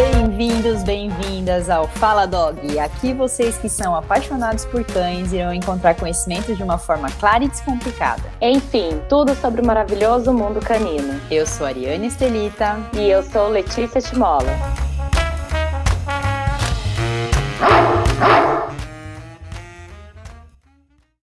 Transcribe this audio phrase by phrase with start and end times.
[0.00, 2.78] Bem-vindos, bem-vindas ao Fala Dog.
[2.78, 7.48] Aqui vocês que são apaixonados por cães irão encontrar conhecimento de uma forma clara e
[7.48, 8.22] descomplicada.
[8.40, 11.20] Enfim, tudo sobre o maravilhoso mundo canino.
[11.30, 14.46] Eu sou Ariane Estelita e eu sou Letícia Timola.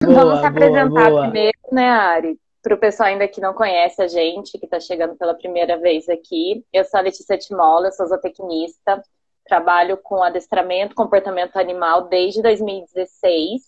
[0.03, 1.23] Boa, Vamos se apresentar boa.
[1.25, 2.42] primeiro, né, Ari?
[2.63, 6.09] Para o pessoal ainda que não conhece a gente, que está chegando pela primeira vez
[6.09, 9.03] aqui, eu sou a Letícia Timola, sou zootecnista,
[9.45, 13.63] trabalho com adestramento, comportamento animal desde 2016.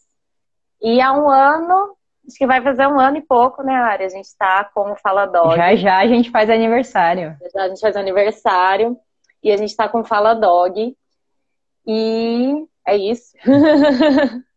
[0.81, 1.97] E há um ano,
[2.27, 4.05] acho que vai fazer um ano e pouco, né, Ari?
[4.05, 5.57] A gente está com o Fala Dog.
[5.57, 7.37] Já já a gente faz aniversário.
[7.41, 8.97] Já, já a gente faz aniversário
[9.43, 10.97] e a gente está com o Fala Dog.
[11.87, 13.35] E é isso.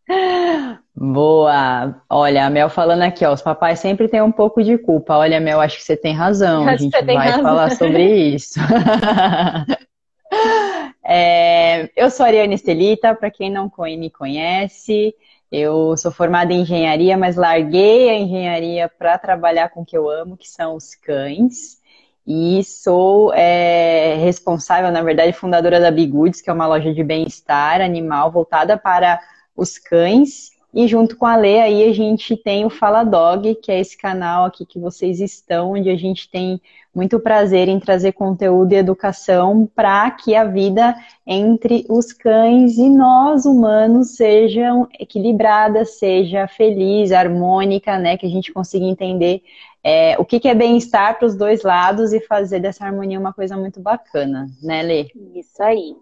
[0.94, 2.02] Boa!
[2.08, 5.16] Olha, a Mel falando aqui, ó, os papais sempre têm um pouco de culpa.
[5.16, 6.66] Olha, Mel, acho que você tem razão.
[6.66, 7.42] A gente vai razão.
[7.42, 8.58] falar sobre isso.
[11.04, 15.14] é, eu sou a Ariane Estelita, para quem não me conhece.
[15.50, 20.10] Eu sou formada em engenharia, mas larguei a engenharia para trabalhar com o que eu
[20.10, 21.78] amo, que são os cães.
[22.26, 27.80] E sou é, responsável, na verdade, fundadora da Bigoods, que é uma loja de bem-estar
[27.80, 29.18] animal voltada para
[29.58, 33.72] os cães e junto com a Lê, aí a gente tem o Fala Dog, que
[33.72, 36.60] é esse canal aqui que vocês estão, onde a gente tem
[36.94, 40.94] muito prazer em trazer conteúdo e educação para que a vida
[41.26, 48.18] entre os cães e nós humanos sejam equilibrada, seja feliz, harmônica, né?
[48.18, 49.42] Que a gente consiga entender
[49.82, 53.32] é, o que, que é bem-estar para os dois lados e fazer dessa harmonia uma
[53.32, 55.10] coisa muito bacana, né, Lê?
[55.34, 55.96] Isso aí.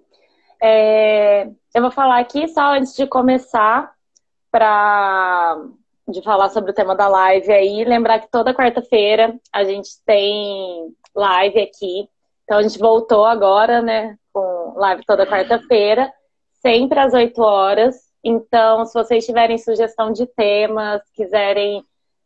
[0.61, 3.93] É, eu vou falar aqui só antes de começar
[4.51, 5.57] para
[6.09, 10.95] de falar sobre o tema da live aí, lembrar que toda quarta-feira a gente tem
[11.15, 12.09] live aqui.
[12.45, 16.13] Então a gente voltou agora, né, com live toda quarta-feira,
[16.63, 17.97] sempre às 8 horas.
[18.23, 21.83] Então, se vocês tiverem sugestão de temas, quiserem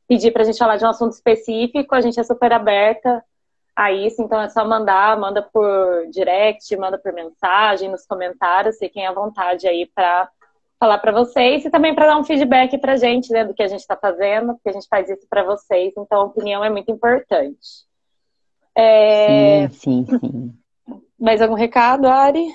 [0.06, 3.24] pedir para a gente falar de um assunto específico, a gente é super aberta
[3.74, 4.22] a isso.
[4.22, 9.66] Então é só mandar, manda por direct, manda por mensagem, nos comentários, fiquem à vontade
[9.66, 10.28] aí para
[10.78, 13.62] falar para vocês e também para dar um feedback para a gente né, do que
[13.62, 16.70] a gente está fazendo, porque a gente faz isso para vocês, então a opinião é
[16.70, 17.84] muito importante.
[18.74, 19.68] É...
[19.68, 20.54] Sim, sim, sim.
[21.18, 22.46] Mais algum recado, Ari?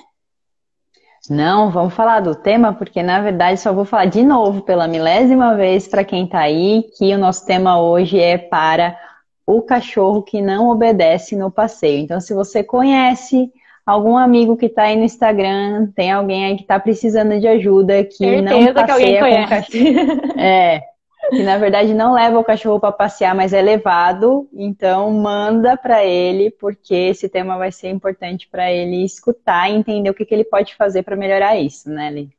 [1.30, 5.54] Não, vamos falar do tema, porque na verdade só vou falar de novo pela milésima
[5.54, 8.98] vez para quem está aí, que o nosso tema hoje é para
[9.46, 12.00] o cachorro que não obedece no passeio.
[12.00, 13.52] Então, se você conhece
[13.86, 18.02] algum amigo que está aí no Instagram, tem alguém aí que está precisando de ajuda,
[18.02, 20.40] que Certeza não passeia que com o cachorro.
[20.40, 20.82] É,
[21.30, 26.04] que na verdade não leva o cachorro para passear, mas é levado, então manda para
[26.04, 30.34] ele, porque esse tema vai ser importante para ele escutar e entender o que, que
[30.34, 32.30] ele pode fazer para melhorar isso, né, Li?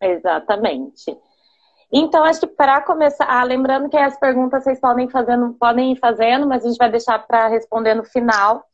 [0.00, 1.16] Exatamente.
[1.92, 5.96] Então, acho que para começar, ah, lembrando que as perguntas vocês podem, fazendo, podem ir
[5.96, 8.64] fazendo, mas a gente vai deixar para responder no final,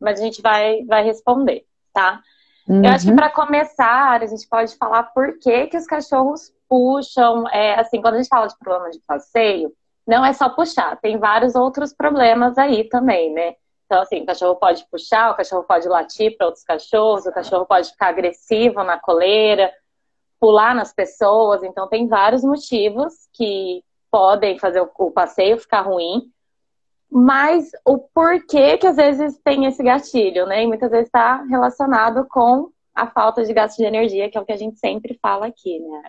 [0.00, 1.64] mas a gente vai, vai responder
[1.94, 2.20] tá?
[2.68, 2.84] Uhum.
[2.84, 3.16] Eu acho que uhum.
[3.16, 7.48] para começar, a gente pode falar por que, que os cachorros puxam.
[7.48, 9.72] É, assim, quando a gente fala de problema de passeio,
[10.06, 13.54] não é só puxar, tem vários outros problemas aí também, né?
[13.86, 17.64] Então, assim, o cachorro pode puxar, o cachorro pode latir para outros cachorros, o cachorro
[17.64, 19.70] pode ficar agressivo na coleira,
[20.44, 21.62] pular nas pessoas.
[21.62, 26.30] Então, tem vários motivos que podem fazer o passeio ficar ruim
[27.16, 30.64] mas o porquê que às vezes tem esse gatilho, né?
[30.64, 34.44] E muitas vezes está relacionado com a falta de gasto de energia, que é o
[34.44, 36.02] que a gente sempre fala aqui, né?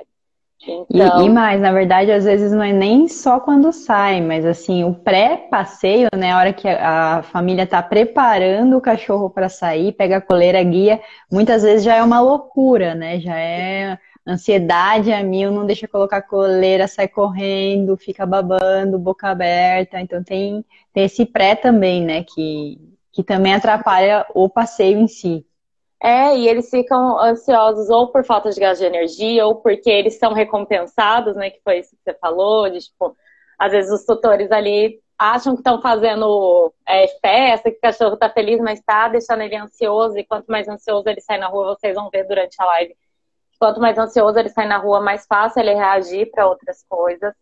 [0.63, 0.85] Então...
[0.89, 4.47] E, e, então mais, na verdade, às vezes não é nem só quando sai, mas
[4.47, 6.31] assim, o pré-passeio, né?
[6.31, 10.63] A hora que a, a família está preparando o cachorro para sair, pega a coleira,
[10.63, 10.99] guia,
[11.31, 13.19] muitas vezes já é uma loucura, né?
[13.19, 19.99] Já é ansiedade a mil, não deixa colocar coleira, sai correndo, fica babando, boca aberta.
[20.01, 22.23] Então tem, tem esse pré também, né?
[22.23, 22.79] Que,
[23.11, 25.45] que também atrapalha o passeio em si.
[26.01, 30.17] É, e eles ficam ansiosos ou por falta de gás de energia, ou porque eles
[30.19, 31.49] são recompensados, né?
[31.49, 33.15] Que foi isso que você falou, de, tipo,
[33.57, 38.29] às vezes os tutores ali acham que estão fazendo é, festa, que o cachorro tá
[38.29, 41.95] feliz, mas tá deixando ele ansioso, e quanto mais ansioso ele sai na rua, vocês
[41.95, 42.95] vão ver durante a live
[43.59, 47.33] Quanto mais ansioso ele sai na rua, mais fácil ele reagir para outras coisas.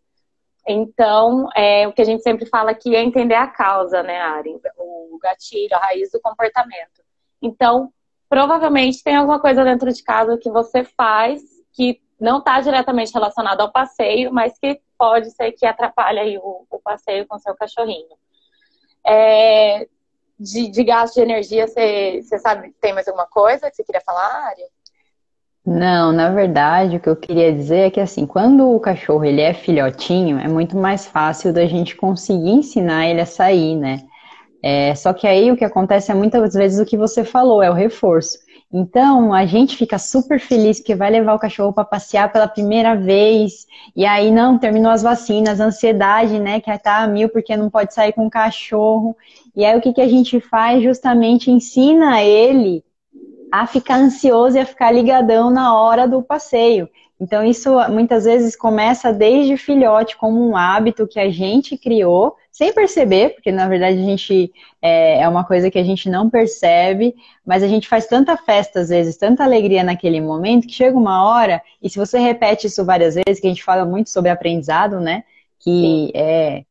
[0.67, 4.59] Então, é, o que a gente sempre fala aqui é entender a causa, né, Ari?
[4.77, 7.03] O gatilho, a raiz do comportamento.
[7.41, 7.91] Então,
[8.29, 11.41] provavelmente tem alguma coisa dentro de casa que você faz
[11.73, 16.79] que não está diretamente relacionado ao passeio, mas que pode ser que atrapalhe o, o
[16.79, 18.15] passeio com seu cachorrinho.
[19.05, 19.87] É,
[20.39, 24.47] de, de gasto de energia, você, sabe, tem mais alguma coisa que você queria falar,
[24.47, 24.63] Ari?
[25.65, 29.39] Não, na verdade, o que eu queria dizer é que assim, quando o cachorro ele
[29.39, 34.01] é filhotinho, é muito mais fácil da gente conseguir ensinar ele a sair, né?
[34.61, 37.69] É, só que aí o que acontece é muitas vezes o que você falou, é
[37.69, 38.39] o reforço.
[38.73, 42.95] Então, a gente fica super feliz porque vai levar o cachorro para passear pela primeira
[42.95, 47.69] vez, e aí não, terminou as vacinas, ansiedade, né, que tá a mil porque não
[47.69, 49.15] pode sair com o cachorro.
[49.55, 50.83] E aí o que, que a gente faz?
[50.83, 52.83] Justamente ensina ele
[53.53, 56.89] a ficar ansioso e a ficar ligadão na hora do passeio.
[57.21, 62.73] Então, isso muitas vezes começa desde filhote, como um hábito que a gente criou, sem
[62.73, 64.51] perceber, porque na verdade a gente
[64.81, 67.13] é, é, uma coisa que a gente não percebe,
[67.45, 71.23] mas a gente faz tanta festa às vezes, tanta alegria naquele momento, que chega uma
[71.23, 74.99] hora, e se você repete isso várias vezes, que a gente fala muito sobre aprendizado,
[74.99, 75.23] né?
[75.59, 76.11] Que Sim.
[76.15, 76.63] é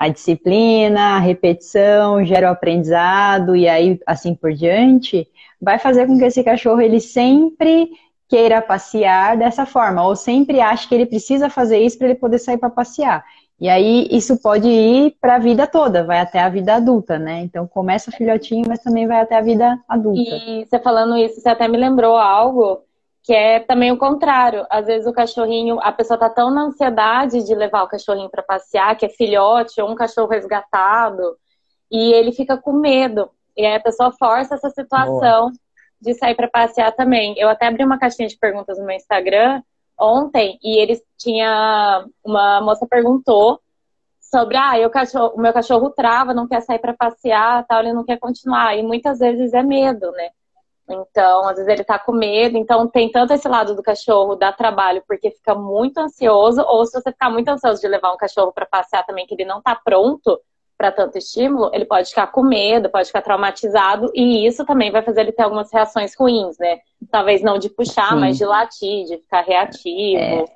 [0.00, 5.28] a disciplina, a repetição, gera o aprendizado, e aí assim por diante
[5.60, 7.90] vai fazer com que esse cachorro ele sempre
[8.26, 12.38] queira passear dessa forma, ou sempre ache que ele precisa fazer isso para ele poder
[12.38, 13.22] sair para passear.
[13.60, 17.42] E aí isso pode ir para a vida toda, vai até a vida adulta, né?
[17.42, 20.18] Então começa filhotinho, mas também vai até a vida adulta.
[20.18, 22.80] E você falando isso, você até me lembrou algo
[23.30, 24.66] que é também o contrário.
[24.68, 28.42] Às vezes o cachorrinho, a pessoa tá tão na ansiedade de levar o cachorrinho para
[28.42, 31.38] passear, que é filhote ou um cachorro resgatado,
[31.88, 33.30] e ele fica com medo.
[33.56, 35.52] E aí a pessoa força essa situação Boa.
[36.00, 37.36] de sair para passear também.
[37.38, 39.62] Eu até abri uma caixinha de perguntas no meu Instagram
[39.96, 43.60] ontem e eles tinha uma moça perguntou
[44.20, 47.92] sobre ah, eu cachorro, o meu cachorro trava, não quer sair para passear, tal, ele
[47.92, 48.76] não quer continuar.
[48.76, 50.30] E muitas vezes é medo, né?
[50.92, 52.56] Então, às vezes ele tá com medo.
[52.56, 57.00] Então, tem tanto esse lado do cachorro dar trabalho porque fica muito ansioso, ou se
[57.00, 59.74] você ficar muito ansioso de levar um cachorro para passear também, que ele não tá
[59.74, 60.40] pronto,
[60.80, 65.02] para tanto estímulo, ele pode ficar com medo, pode ficar traumatizado, e isso também vai
[65.02, 66.78] fazer ele ter algumas reações ruins, né?
[67.10, 68.20] Talvez não de puxar, Sim.
[68.20, 70.48] mas de latir, de ficar reativo.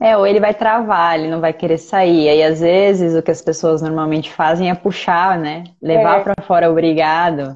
[0.00, 0.12] É.
[0.12, 0.16] é.
[0.16, 2.30] ou ele vai travar, ele não vai querer sair.
[2.30, 5.64] Aí, às vezes, o que as pessoas normalmente fazem é puxar, né?
[5.82, 6.24] Levar é.
[6.24, 7.54] para fora obrigado.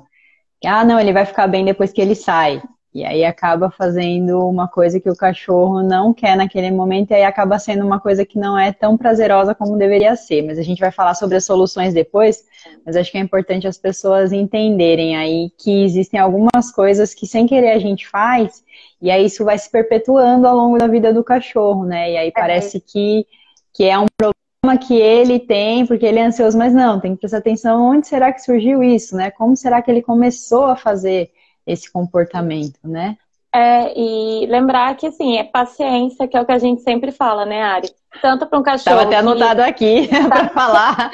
[0.64, 2.62] Ah, não, ele vai ficar bem depois que ele sai.
[2.94, 7.24] E aí acaba fazendo uma coisa que o cachorro não quer naquele momento e aí
[7.24, 10.42] acaba sendo uma coisa que não é tão prazerosa como deveria ser.
[10.42, 12.44] Mas a gente vai falar sobre as soluções depois,
[12.84, 17.46] mas acho que é importante as pessoas entenderem aí que existem algumas coisas que sem
[17.46, 18.62] querer a gente faz
[19.02, 22.12] e aí isso vai se perpetuando ao longo da vida do cachorro, né?
[22.12, 23.26] E aí é parece que,
[23.72, 24.41] que é um problema
[24.78, 28.32] que ele tem porque ele é ansioso, mas não, tem que prestar atenção onde será
[28.32, 29.28] que surgiu isso, né?
[29.32, 31.32] Como será que ele começou a fazer
[31.66, 33.16] esse comportamento, né?
[33.52, 37.44] É, e lembrar que, assim, é paciência, que é o que a gente sempre fala,
[37.44, 37.90] né, Ari?
[38.22, 38.96] Tanto para um cachorro.
[38.96, 39.68] Estava até anotado que...
[39.68, 41.10] aqui para falar.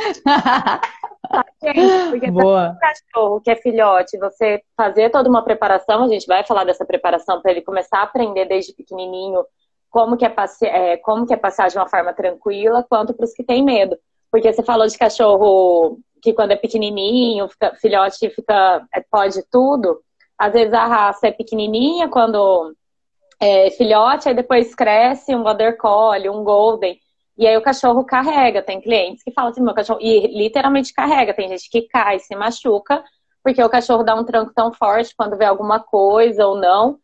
[1.28, 2.76] Paciência, porque Boa.
[2.76, 6.84] um cachorro que é filhote, você fazer toda uma preparação, a gente vai falar dessa
[6.84, 9.42] preparação para ele começar a aprender desde pequenininho
[9.90, 10.66] como que é, passe...
[10.66, 13.96] é, como que é passar de uma forma tranquila, quanto para os que têm medo.
[14.30, 20.00] Porque você falou de cachorro que quando é pequenininho, fica, filhote fica, é, pode tudo.
[20.36, 22.74] Às vezes a raça é pequenininha quando
[23.40, 26.98] é filhote, aí depois cresce um Border Collie, um Golden.
[27.36, 28.62] E aí o cachorro carrega.
[28.62, 30.00] Tem clientes que falam assim, meu cachorro...
[30.02, 31.32] E literalmente carrega.
[31.32, 33.02] Tem gente que cai, se machuca,
[33.44, 36.98] porque o cachorro dá um tranco tão forte quando vê alguma coisa ou não.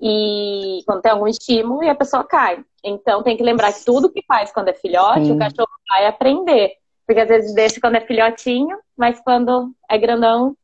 [0.00, 2.62] E quando tem algum estímulo e a pessoa cai.
[2.84, 5.32] Então tem que lembrar que tudo que faz quando é filhote, Sim.
[5.32, 6.72] o cachorro vai aprender.
[7.06, 10.56] Porque às vezes deixa quando é filhotinho, mas quando é grandão,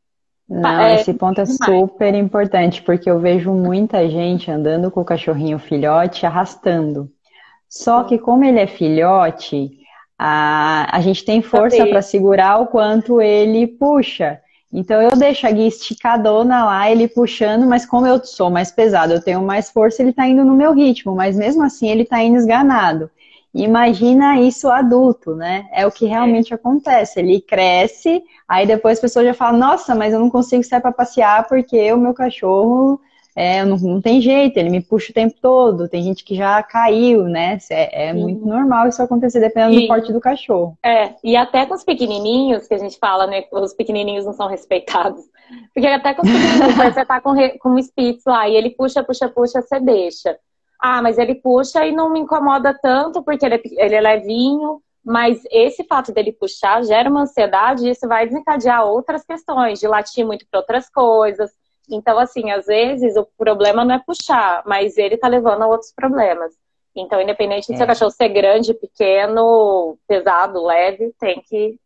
[0.48, 5.04] não, é, esse ponto é super importante, porque eu vejo muita gente andando com o
[5.04, 7.10] cachorrinho filhote arrastando.
[7.68, 9.70] Só que como ele é filhote,
[10.18, 14.40] a, a gente tem força para segurar o quanto ele puxa.
[14.72, 19.12] Então eu deixo a guia esticadona lá, ele puxando, mas como eu sou mais pesado,
[19.12, 22.22] eu tenho mais força, ele está indo no meu ritmo, mas mesmo assim ele está
[22.22, 23.10] indo esganado.
[23.54, 25.66] Imagina isso adulto, né?
[25.72, 26.56] É o que realmente é.
[26.56, 27.20] acontece.
[27.20, 30.90] Ele cresce, aí depois a pessoa já fala: Nossa, mas eu não consigo sair para
[30.90, 32.98] passear porque o meu cachorro
[33.34, 35.88] é, não, não, tem jeito, ele me puxa o tempo todo.
[35.88, 37.58] Tem gente que já caiu, né?
[37.70, 40.76] É, é muito normal isso acontecer dependendo e, do porte do cachorro.
[40.84, 43.44] É, e até com os pequenininhos, que a gente fala, né?
[43.50, 45.22] Os pequenininhos não são respeitados.
[45.72, 49.02] Porque até com os pequenininhos, você tá com, com um Spitz lá e ele puxa,
[49.02, 50.38] puxa, puxa, você deixa.
[50.80, 54.82] Ah, mas ele puxa e não me incomoda tanto porque ele é, ele é levinho,
[55.02, 59.88] mas esse fato dele puxar gera uma ansiedade e isso vai desencadear outras questões, de
[59.88, 61.50] latir muito para outras coisas.
[61.94, 65.92] Então, assim, às vezes o problema não é puxar, mas ele tá levando a outros
[65.94, 66.52] problemas.
[66.94, 67.72] Então, independente é.
[67.72, 71.76] de seu cachorro ser grande, pequeno, pesado, leve, tem que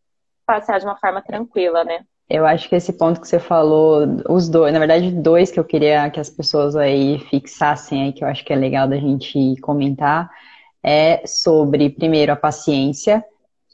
[0.44, 2.00] passear de uma forma tranquila, né?
[2.28, 5.64] Eu acho que esse ponto que você falou, os dois, na verdade, dois que eu
[5.64, 9.54] queria que as pessoas aí fixassem aí, que eu acho que é legal da gente
[9.60, 10.28] comentar,
[10.82, 13.24] é sobre, primeiro, a paciência,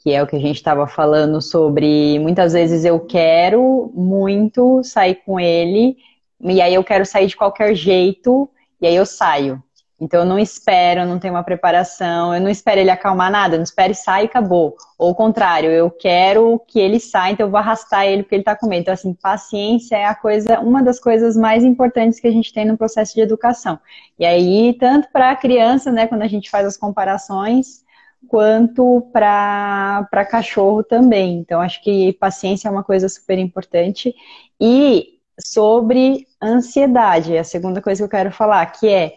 [0.03, 5.15] que é o que a gente estava falando sobre muitas vezes eu quero muito sair
[5.15, 5.95] com ele,
[6.43, 8.49] e aí eu quero sair de qualquer jeito,
[8.81, 9.63] e aí eu saio.
[10.03, 13.59] Então eu não espero, não tenho uma preparação, eu não espero ele acalmar nada, eu
[13.59, 14.75] não espero e sai e acabou.
[14.97, 18.41] Ou o contrário, eu quero que ele saia, então eu vou arrastar ele porque ele
[18.41, 18.81] está com medo.
[18.81, 22.65] Então, assim, paciência é a coisa, uma das coisas mais importantes que a gente tem
[22.65, 23.79] no processo de educação.
[24.19, 27.83] E aí, tanto para a criança, né, quando a gente faz as comparações,
[28.27, 31.35] quanto para cachorro também.
[31.35, 34.13] Então, acho que paciência é uma coisa super importante.
[34.59, 39.15] E sobre ansiedade, é a segunda coisa que eu quero falar, que é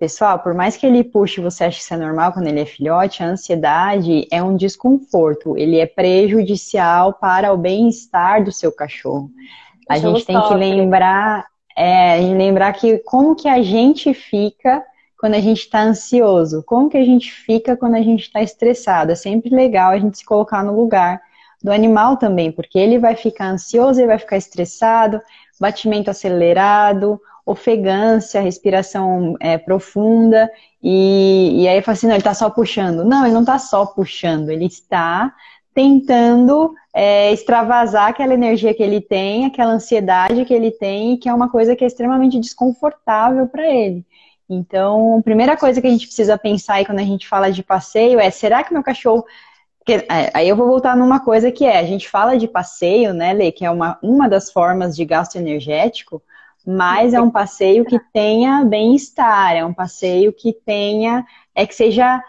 [0.00, 2.64] Pessoal, por mais que ele puxe, você acha que isso é normal quando ele é
[2.64, 9.30] filhote, a ansiedade é um desconforto, ele é prejudicial para o bem-estar do seu cachorro.
[9.90, 11.44] A gente tem que lembrar,
[11.76, 14.82] é, lembrar que como que a gente fica
[15.18, 19.12] quando a gente está ansioso, como que a gente fica quando a gente está estressado.
[19.12, 21.20] É sempre legal a gente se colocar no lugar
[21.62, 25.20] do animal também, porque ele vai ficar ansioso, ele vai ficar estressado,
[25.60, 30.50] batimento acelerado, ofegância, respiração é, profunda,
[30.82, 33.04] e, e aí fala assim, não, ele está só puxando.
[33.04, 35.32] Não, ele não está só puxando, ele está
[35.74, 41.34] tentando é, extravasar aquela energia que ele tem, aquela ansiedade que ele tem, que é
[41.34, 44.04] uma coisa que é extremamente desconfortável para ele.
[44.48, 47.62] Então, a primeira coisa que a gente precisa pensar aí quando a gente fala de
[47.62, 49.24] passeio é: será que meu cachorro.
[49.80, 53.12] Porque, é, aí eu vou voltar numa coisa que é: a gente fala de passeio,
[53.12, 56.22] né, Lê, que é uma, uma das formas de gasto energético,
[56.66, 62.22] mas é um passeio que tenha bem-estar, é um passeio que tenha, é que seja,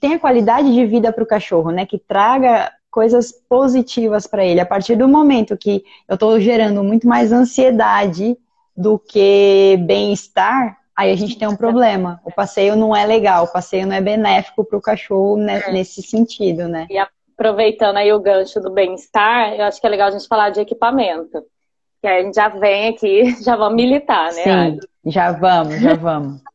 [0.00, 1.84] tenha qualidade de vida para o cachorro, né?
[1.84, 4.60] Que traga coisas positivas para ele.
[4.60, 8.36] A partir do momento que eu estou gerando muito mais ansiedade
[8.74, 12.20] do que bem-estar, aí a gente tem um problema.
[12.24, 15.70] O passeio não é legal, o passeio não é benéfico para o cachorro é.
[15.70, 16.88] nesse sentido, né?
[16.90, 20.50] E aproveitando aí o gancho do bem-estar, eu acho que é legal a gente falar
[20.50, 21.40] de equipamento.
[22.00, 24.42] Que aí a gente já vem aqui, já vamos militar, né?
[24.42, 26.42] Sim, já vamos, já vamos.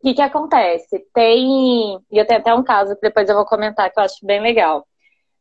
[0.00, 0.98] O que, que acontece?
[1.14, 1.96] Tem.
[2.10, 4.40] E eu tenho até um caso que depois eu vou comentar que eu acho bem
[4.40, 4.84] legal.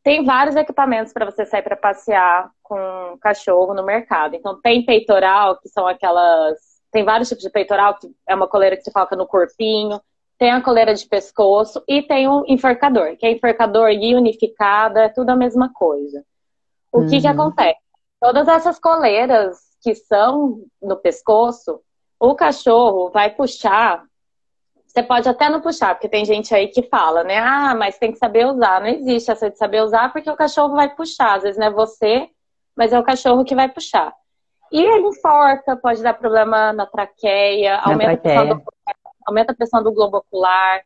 [0.04, 4.36] Tem vários equipamentos para você sair para passear com cachorro no mercado.
[4.36, 6.60] Então, tem peitoral, que são aquelas.
[6.92, 10.02] Tem vários tipos de peitoral, que é uma coleira que você coloca no corpinho.
[10.38, 15.10] Tem a coleira de pescoço e tem o enforcador, que é enforcador e unificada, é
[15.10, 16.24] tudo a mesma coisa.
[16.92, 17.08] O uhum.
[17.08, 17.34] que, que uhum.
[17.34, 17.80] acontece?
[18.20, 21.80] Todas essas coleiras que são no pescoço,
[22.20, 24.04] o cachorro vai puxar.
[24.86, 27.38] Você pode até não puxar, porque tem gente aí que fala, né?
[27.40, 28.82] Ah, mas tem que saber usar.
[28.82, 31.38] Não existe essa de saber usar, porque o cachorro vai puxar.
[31.38, 32.30] Às vezes não é você,
[32.76, 34.14] mas é o cachorro que vai puxar.
[34.72, 38.42] E ele enforca, pode dar problema na traqueia, na aumenta, traqueia.
[38.42, 38.64] A do,
[39.28, 40.82] aumenta, A pressão do globo ocular.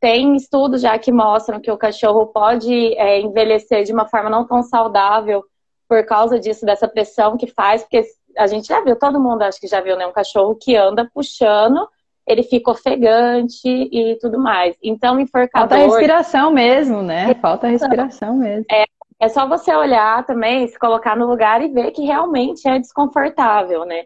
[0.00, 4.46] Tem estudos já que mostram que o cachorro pode é, envelhecer de uma forma não
[4.46, 5.44] tão saudável
[5.88, 8.04] por causa disso, dessa pressão que faz, porque
[8.36, 10.06] a gente já viu, todo mundo acho que já viu, né?
[10.06, 11.88] Um cachorro que anda puxando,
[12.26, 14.76] ele fica ofegante e tudo mais.
[14.82, 15.68] Então, enforcador...
[15.68, 17.34] Falta respiração mesmo, né?
[17.34, 18.66] Falta respiração mesmo.
[18.70, 18.84] É,
[19.20, 23.84] é só você olhar também, se colocar no lugar e ver que realmente é desconfortável,
[23.84, 24.04] né?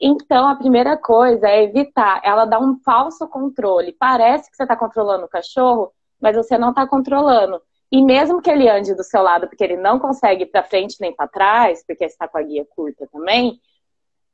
[0.00, 3.92] Então, a primeira coisa é evitar ela dar um falso controle.
[3.98, 7.60] Parece que você está controlando o cachorro, mas você não está controlando.
[7.92, 10.96] E mesmo que ele ande do seu lado, porque ele não consegue ir para frente
[11.00, 13.60] nem para trás, porque está com a guia curta também,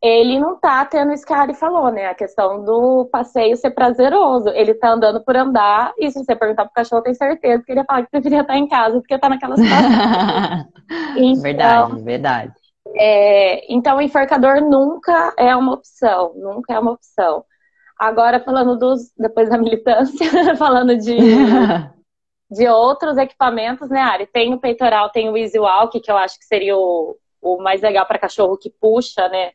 [0.02, 2.06] ele não tá tendo isso que a Ari falou, né?
[2.06, 4.48] A questão do passeio ser prazeroso.
[4.48, 7.80] Ele tá andando por andar, e se você perguntar pro cachorro, tem certeza que ele
[7.80, 9.90] ia falar que preferia estar em casa porque tá naquela situação.
[11.16, 12.52] então, verdade, verdade.
[12.96, 17.44] É, então, o enforcador nunca é uma opção, nunca é uma opção.
[17.98, 19.12] Agora, falando dos.
[19.18, 20.26] Depois da militância,
[20.56, 21.16] falando de.
[22.50, 24.26] de outros equipamentos, né, Ari?
[24.26, 27.80] Tem o peitoral, tem o Easy Walk, que eu acho que seria o, o mais
[27.80, 29.52] legal para cachorro que puxa, né?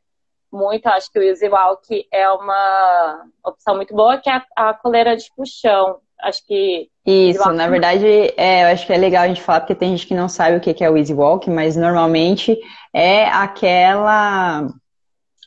[0.56, 4.74] Muito, acho que o Easy Walk é uma opção muito boa, que é a, a
[4.74, 5.98] coleira de puxão.
[6.22, 6.90] Acho que.
[7.06, 8.06] Isso, na verdade,
[8.38, 10.58] é, eu acho que é legal a gente falar, porque tem gente que não sabe
[10.58, 12.58] o que é o Easy Walk, mas normalmente
[12.94, 14.68] é aquela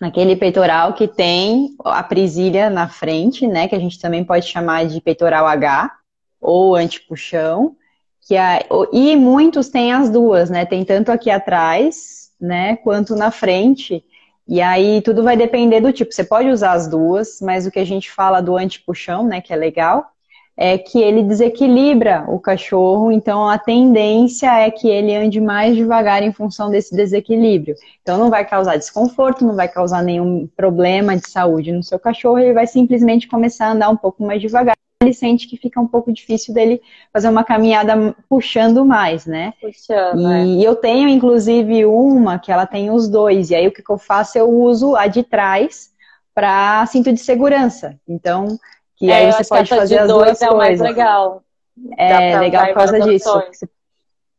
[0.00, 3.66] aquele peitoral que tem a presilha na frente, né?
[3.66, 5.90] Que a gente também pode chamar de peitoral H,
[6.40, 7.74] ou antipuxão,
[8.26, 8.60] que a,
[8.92, 10.64] e muitos têm as duas, né?
[10.66, 14.04] Tem tanto aqui atrás, né, quanto na frente.
[14.48, 16.12] E aí tudo vai depender do tipo.
[16.12, 19.52] Você pode usar as duas, mas o que a gente fala do antipuxão, né, que
[19.52, 20.06] é legal,
[20.56, 26.20] é que ele desequilibra o cachorro, então a tendência é que ele ande mais devagar
[26.20, 27.76] em função desse desequilíbrio.
[28.02, 32.40] Então não vai causar desconforto, não vai causar nenhum problema de saúde no seu cachorro,
[32.40, 34.74] ele vai simplesmente começar a andar um pouco mais devagar.
[35.00, 39.54] Ele sente que fica um pouco difícil dele fazer uma caminhada puxando mais, né?
[39.60, 40.68] Puxando, e é.
[40.68, 43.98] eu tenho, inclusive, uma que ela tem os dois, e aí o que, que eu
[43.98, 44.36] faço?
[44.36, 45.92] Eu uso a de trás
[46.34, 47.96] para cinto de segurança.
[48.08, 48.58] Então,
[48.96, 51.44] que é, aí você pode fazer as duas é o mais legal.
[51.96, 53.42] É legal por causa disso.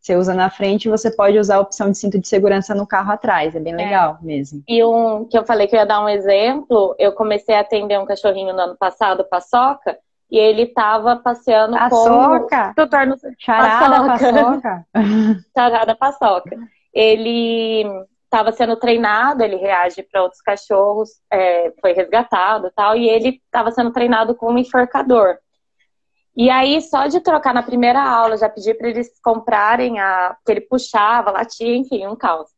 [0.01, 2.85] Você usa na frente e você pode usar a opção de cinto de segurança no
[2.85, 3.55] carro atrás.
[3.55, 3.77] É bem é.
[3.77, 4.25] legal é.
[4.25, 4.61] mesmo.
[4.67, 7.97] E um que eu falei que eu ia dar um exemplo, eu comecei a atender
[7.97, 9.97] um cachorrinho no ano passado, paçoca,
[10.29, 12.73] e ele tava passeando paçoca.
[12.75, 13.15] com tutor no...
[13.37, 14.85] Charada paçoca.
[15.55, 16.57] Charada paçoca.
[16.93, 17.83] Ele
[18.23, 23.71] estava sendo treinado, ele reage para outros cachorros, é, foi resgatado tal, e ele estava
[23.71, 25.37] sendo treinado com um enforcador.
[26.37, 30.35] E aí, só de trocar na primeira aula, já pedi para eles comprarem a.
[30.35, 32.49] porque ele puxava, latia, enfim, um caos.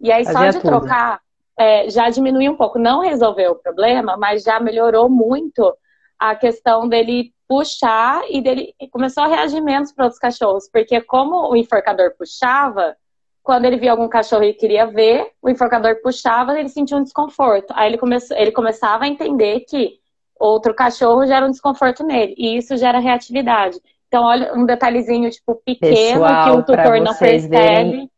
[0.00, 0.78] E aí, Fazia só de tudo.
[0.78, 1.20] trocar,
[1.56, 2.78] é, já diminuiu um pouco.
[2.78, 5.74] Não resolveu o problema, mas já melhorou muito
[6.20, 11.50] a questão dele puxar e dele começou a reagir menos para outros cachorros, porque como
[11.50, 12.94] o enforcador puxava,
[13.42, 17.72] quando ele via algum cachorro e queria ver, o enforcador puxava, ele sentia um desconforto.
[17.74, 19.98] Aí ele, começou, ele começava a entender que
[20.38, 22.34] outro cachorro gera um desconforto nele.
[22.36, 23.80] E isso gera reatividade.
[24.06, 28.10] Então, olha um detalhezinho, tipo, pequeno, Pessoal, que o tutor não percebe.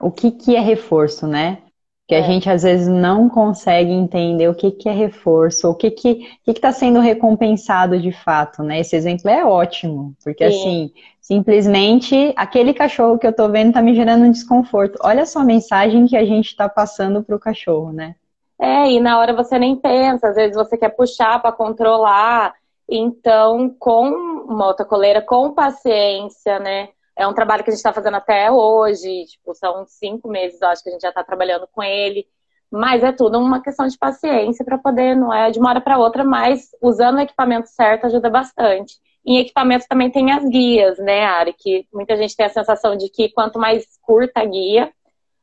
[0.00, 1.62] O que, que é reforço, né?
[2.08, 2.22] Que a é.
[2.22, 6.50] gente às vezes não consegue entender o que, que é reforço, o que que que
[6.50, 8.80] está sendo recompensado de fato, né?
[8.80, 10.58] Esse exemplo é ótimo, porque Sim.
[10.58, 14.98] assim, simplesmente aquele cachorro que eu estou vendo está me gerando um desconforto.
[15.04, 18.14] Olha só a mensagem que a gente está passando para o cachorro, né?
[18.58, 22.54] É, e na hora você nem pensa, às vezes você quer puxar para controlar.
[22.90, 24.08] Então, com
[24.48, 26.88] uma outra coleira, com paciência, né?
[27.18, 30.68] É um trabalho que a gente está fazendo até hoje, tipo, são cinco meses, eu
[30.68, 32.24] acho que a gente já está trabalhando com ele.
[32.70, 35.98] Mas é tudo uma questão de paciência para poder, não é de uma hora para
[35.98, 38.94] outra, mas usando o equipamento certo ajuda bastante.
[39.26, 41.54] Em equipamento também tem as guias, né, Ari?
[41.58, 44.92] Que muita gente tem a sensação de que quanto mais curta a guia,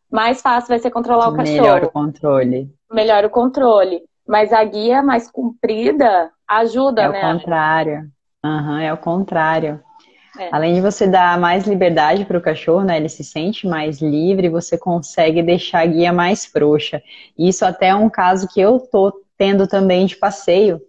[0.09, 1.61] mais fácil vai ser controlar o cachorro.
[1.61, 2.69] Melhor o controle.
[2.89, 4.01] Melhor o controle.
[4.25, 7.21] Mas a guia mais comprida ajuda, é né?
[7.21, 8.11] É o contrário.
[8.45, 9.83] Uhum, é o contrário.
[10.37, 10.49] É.
[10.51, 12.97] Além de você dar mais liberdade para o cachorro, né?
[12.97, 17.01] Ele se sente mais livre, você consegue deixar a guia mais frouxa.
[17.37, 20.81] Isso até é um caso que eu tô tendo também de passeio,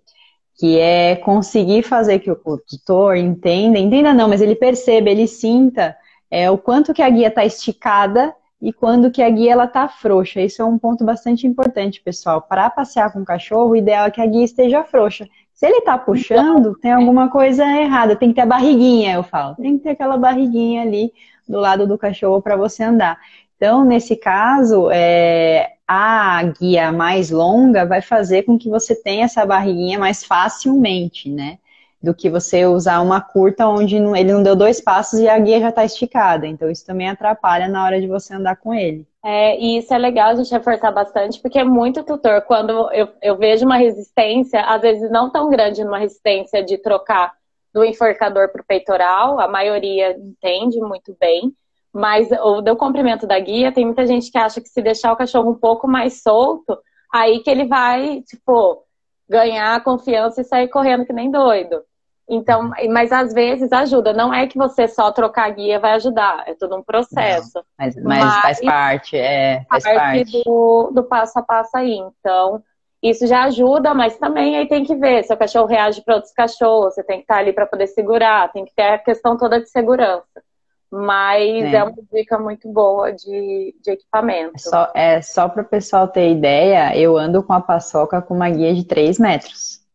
[0.58, 5.96] que é conseguir fazer que o tutor entenda, entenda não, mas ele perceba, ele sinta
[6.30, 9.86] é, o quanto que a guia está esticada e quando que a guia ela tá
[9.88, 10.40] frouxa.
[10.40, 12.40] Isso é um ponto bastante importante, pessoal.
[12.40, 15.28] Para passear com o cachorro, o ideal é que a guia esteja frouxa.
[15.56, 18.14] Se ele tá puxando, tem alguma coisa errada.
[18.14, 19.56] Tem que ter a barriguinha, eu falo.
[19.56, 21.10] Tem que ter aquela barriguinha ali
[21.48, 23.18] do lado do cachorro para você andar.
[23.56, 29.46] Então, nesse caso, é, a guia mais longa vai fazer com que você tenha essa
[29.46, 31.58] barriguinha mais facilmente, né?
[32.02, 35.58] Do que você usar uma curta onde ele não deu dois passos e a guia
[35.58, 36.46] já está esticada.
[36.46, 39.06] Então, isso também atrapalha na hora de você andar com ele.
[39.28, 42.42] É, e isso é legal a gente reforçar bastante, porque é muito tutor.
[42.42, 47.32] Quando eu, eu vejo uma resistência, às vezes não tão grande numa resistência de trocar
[47.74, 51.52] do enforcador para o peitoral, a maioria entende muito bem,
[51.92, 55.16] mas o do comprimento da guia, tem muita gente que acha que se deixar o
[55.16, 56.78] cachorro um pouco mais solto,
[57.12, 58.84] aí que ele vai, tipo,
[59.28, 61.82] ganhar confiança e sair correndo que nem doido.
[62.28, 62.92] Então, uhum.
[62.92, 64.12] mas às vezes ajuda.
[64.12, 67.52] Não é que você só trocar guia vai ajudar, é todo um processo.
[67.54, 70.42] Não, mas, mas, mas, faz parte, é, faz parte, parte.
[70.44, 71.94] Do, do passo a passo aí.
[71.94, 72.62] Então,
[73.02, 76.32] isso já ajuda, mas também aí tem que ver se o cachorro reage para outros
[76.32, 79.60] cachorros, você tem que estar ali para poder segurar, tem que ter a questão toda
[79.60, 80.42] de segurança.
[80.90, 84.54] Mas é, é uma dica muito boa de, de equipamento.
[84.56, 88.34] É só, é, só para o pessoal ter ideia, eu ando com a paçoca com
[88.34, 89.85] uma guia de 3 metros.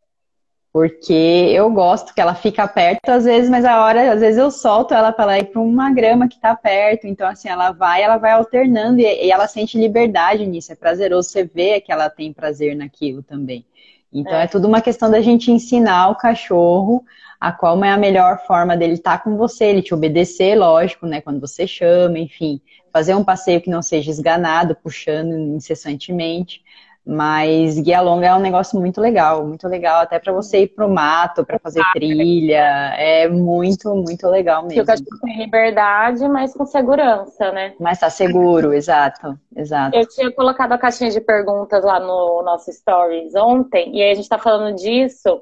[0.73, 4.49] Porque eu gosto que ela fica perto às vezes, mas a hora, às vezes eu
[4.49, 7.05] solto ela para ela ir para uma grama que está perto.
[7.05, 10.71] Então, assim, ela vai, ela vai alternando e, e, ela sente liberdade nisso.
[10.71, 13.65] É prazeroso você ver que ela tem prazer naquilo também.
[14.13, 17.03] Então, é, é tudo uma questão da gente ensinar o cachorro
[17.41, 21.07] a qual é a melhor forma dele estar tá com você, ele te obedecer, lógico,
[21.07, 21.21] né?
[21.21, 22.62] Quando você chama, enfim,
[22.93, 26.62] fazer um passeio que não seja esganado, puxando incessantemente.
[27.06, 30.88] Mas guia longa é um negócio muito legal, muito legal, até para você ir pro
[30.88, 34.76] mato, para fazer trilha, é muito, muito legal mesmo.
[34.76, 37.74] Porque o cachorro tem liberdade, mas com segurança, né?
[37.80, 39.98] Mas tá seguro, exato, exato.
[39.98, 44.16] Eu tinha colocado a caixinha de perguntas lá no nosso stories ontem, e aí a
[44.16, 45.42] gente tá falando disso.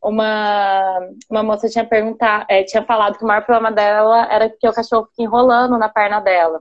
[0.00, 4.68] uma, uma moça tinha perguntado, é, tinha falado que o maior problema dela era que
[4.68, 6.60] o cachorro fica enrolando na perna dela.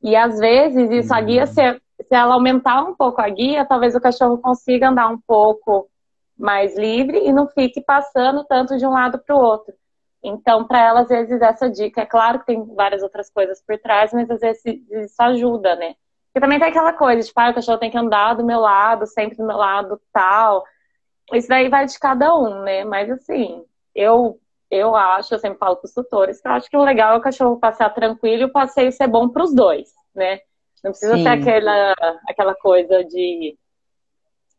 [0.00, 1.60] E às vezes isso, a guia, se,
[2.10, 5.88] se ela aumentar um pouco a guia, talvez o cachorro consiga andar um pouco
[6.36, 9.72] mais livre e não fique passando tanto de um lado para o outro.
[10.20, 13.78] Então, para ela, às vezes, essa dica, é claro que tem várias outras coisas por
[13.78, 15.94] trás, mas às vezes isso ajuda, né?
[16.32, 19.06] Porque também tem aquela coisa, tipo, ah, o cachorro tem que andar do meu lado,
[19.06, 20.64] sempre do meu lado, tal.
[21.32, 22.84] Isso daí vai de cada um, né?
[22.84, 24.36] Mas assim, eu
[24.68, 27.18] eu acho, eu sempre falo para os tutores, que eu acho que o legal é
[27.18, 30.40] o cachorro passear tranquilo e o passeio ser bom para os dois, né?
[30.82, 31.24] Não precisa Sim.
[31.24, 31.94] ter aquela,
[32.28, 33.56] aquela coisa de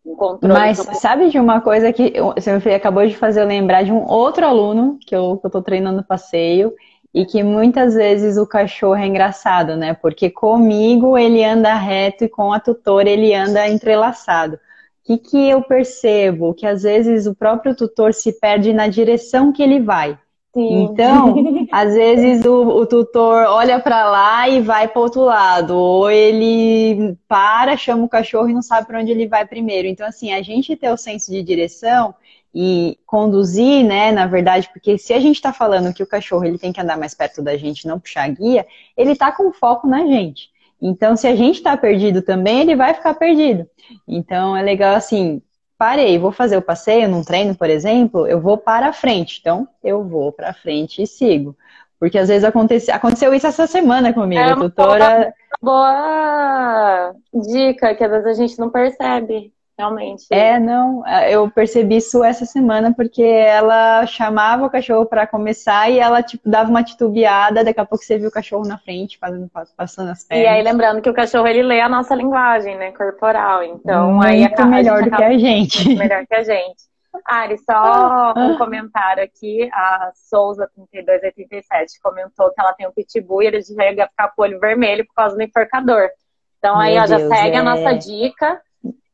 [0.05, 0.53] um controle.
[0.53, 4.45] Mas sabe de uma coisa que você acabou de fazer eu lembrar de um outro
[4.45, 6.73] aluno que eu, que eu tô treinando passeio
[7.13, 9.93] e que muitas vezes o cachorro é engraçado, né?
[9.93, 14.55] Porque comigo ele anda reto e com a tutora ele anda entrelaçado.
[14.55, 14.59] O
[15.03, 16.53] que, que eu percebo?
[16.53, 20.17] Que às vezes o próprio tutor se perde na direção que ele vai.
[20.53, 20.83] Sim.
[20.83, 21.35] Então,
[21.71, 27.17] às vezes o, o tutor olha para lá e vai para outro lado, ou ele
[27.27, 29.87] para, chama o cachorro e não sabe para onde ele vai primeiro.
[29.87, 32.13] Então, assim, a gente ter o senso de direção
[32.53, 36.57] e conduzir, né, na verdade, porque se a gente está falando que o cachorro ele
[36.57, 39.87] tem que andar mais perto da gente, não puxar a guia, ele está com foco
[39.87, 40.49] na gente.
[40.81, 43.65] Então, se a gente está perdido também, ele vai ficar perdido.
[44.05, 45.41] Então, é legal assim
[45.81, 49.39] parei, vou fazer o passeio num treino, por exemplo, eu vou para a frente.
[49.41, 51.57] Então, eu vou para frente e sigo.
[51.99, 55.33] Porque às vezes acontece, aconteceu isso essa semana comigo, é uma tutora.
[55.59, 60.25] Boa dica, que às vezes a gente não percebe realmente.
[60.29, 65.89] É, não, é, eu percebi isso essa semana porque ela chamava o cachorro para começar
[65.89, 69.17] e ela tipo dava uma titubeada, daqui a pouco você viu o cachorro na frente
[69.17, 70.45] fazendo passando as pernas.
[70.45, 73.63] E aí lembrando que o cachorro ele lê a nossa linguagem, né, corporal.
[73.63, 75.85] Então, muito aí a, melhor do que a gente.
[75.85, 76.91] Muito melhor que a gente.
[77.25, 79.69] Ari, só um comentário aqui.
[79.73, 84.41] A Souza 3287 comentou que ela tem um pitbull e ele chega a ficar com
[84.41, 86.09] o olho vermelho por causa do enforcador.
[86.57, 87.59] Então aí, ó, já segue é...
[87.59, 88.61] a nossa dica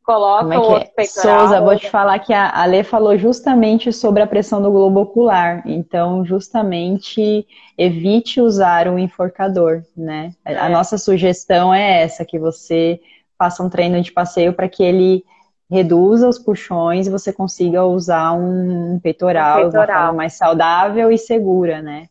[0.08, 0.94] coloca é o outro é?
[0.96, 1.40] peitoral.
[1.40, 5.62] Souza, vou te falar que a Ale falou justamente sobre a pressão do globo ocular.
[5.66, 7.46] Então, justamente
[7.78, 10.32] evite usar um enforcador, né?
[10.46, 10.56] É.
[10.58, 13.02] A nossa sugestão é essa, que você
[13.38, 15.26] faça um treino de passeio para que ele
[15.70, 19.86] reduza os puxões e você consiga usar um peitoral, um peitoral.
[19.86, 22.08] de uma forma mais saudável e segura, né?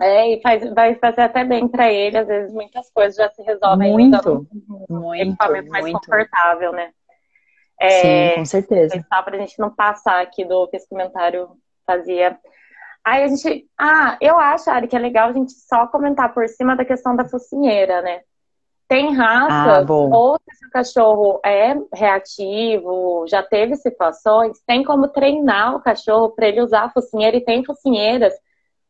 [0.00, 3.42] É, e faz, vai fazer até bem para ele, às vezes muitas coisas já se
[3.42, 6.00] resolvem muito, um, um muito, equipamento mais muito.
[6.00, 6.90] confortável, né?
[7.80, 9.04] É, Sim, com certeza.
[9.12, 11.50] Só para a gente não passar aqui do que esse comentário
[11.86, 12.38] fazia.
[13.04, 13.68] Aí a gente.
[13.78, 17.14] Ah, eu acho, Ari, que é legal a gente só comentar por cima da questão
[17.14, 18.22] da focinheira, né?
[18.86, 25.74] Tem raças, ah, ou se o cachorro é reativo, já teve situações, tem como treinar
[25.74, 28.34] o cachorro para ele usar a focinheira, e tem focinheiras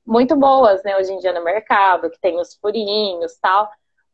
[0.04, 3.70] muito boas, né, hoje em dia no mercado, que tem os furinhos tal.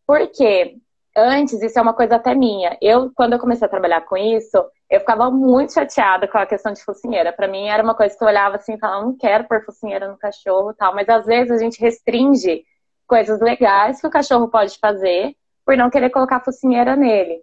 [0.06, 0.76] Por quê?
[1.20, 2.76] Antes, isso é uma coisa até minha.
[2.80, 4.56] Eu, quando eu comecei a trabalhar com isso,
[4.88, 7.32] eu ficava muito chateada com a questão de focinheira.
[7.32, 10.18] Para mim, era uma coisa que eu olhava assim falava, não quero pôr focinheira no
[10.18, 10.94] cachorro tal.
[10.94, 12.64] Mas às vezes a gente restringe
[13.06, 17.42] coisas legais que o cachorro pode fazer por não querer colocar focinheira nele.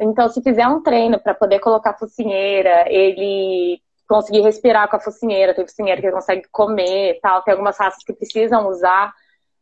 [0.00, 5.54] Então, se fizer um treino para poder colocar focinheira, ele conseguir respirar com a focinheira,
[5.54, 9.12] tem focinheira que consegue comer tal, tem algumas raças que precisam usar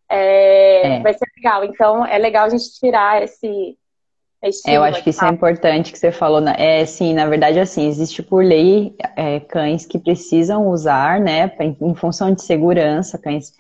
[0.08, 1.00] é, é.
[1.00, 1.64] vai ser legal.
[1.64, 3.76] Então, é legal a gente tirar esse.
[4.66, 6.40] É, eu acho que isso é importante que você falou.
[6.40, 6.54] Né?
[6.56, 11.94] É, sim, na verdade, assim, existe por lei é, cães que precisam usar, né, em
[11.94, 13.52] função de segurança, cães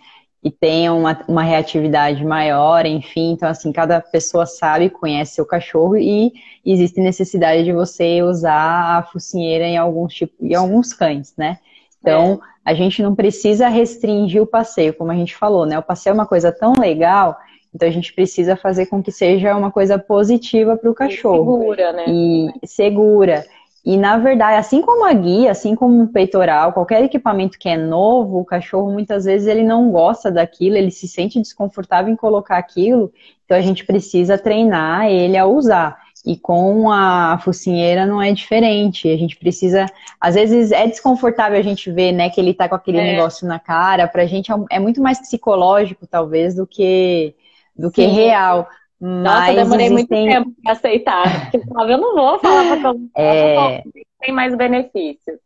[0.42, 3.32] que tenham uma, uma reatividade maior, enfim.
[3.32, 6.32] Então, assim, cada pessoa sabe, conhece seu cachorro e
[6.64, 11.58] existe necessidade de você usar a focinheira em alguns, tipo, em alguns cães, né?
[11.98, 15.78] Então, é a gente não precisa restringir o passeio, como a gente falou, né?
[15.78, 17.36] O passeio é uma coisa tão legal,
[17.72, 21.58] então a gente precisa fazer com que seja uma coisa positiva para o cachorro.
[21.58, 22.04] E segura, né?
[22.08, 23.46] E segura.
[23.84, 27.76] E na verdade, assim como a guia, assim como o peitoral, qualquer equipamento que é
[27.76, 32.56] novo, o cachorro muitas vezes ele não gosta daquilo, ele se sente desconfortável em colocar
[32.56, 33.12] aquilo,
[33.44, 36.04] então a gente precisa treinar ele a usar.
[36.26, 39.08] E com a focinheira não é diferente.
[39.08, 39.86] A gente precisa.
[40.20, 43.12] Às vezes é desconfortável a gente ver, né, que ele tá com aquele é.
[43.12, 44.08] negócio na cara.
[44.08, 47.34] Pra gente é, é muito mais psicológico, talvez, do que,
[47.76, 48.68] do que real.
[49.00, 50.20] Mas Nossa, eu demorei existem...
[50.20, 51.50] muito tempo para aceitar.
[51.52, 53.82] Porque eu não vou falar pra é...
[54.20, 55.38] tem mais benefícios.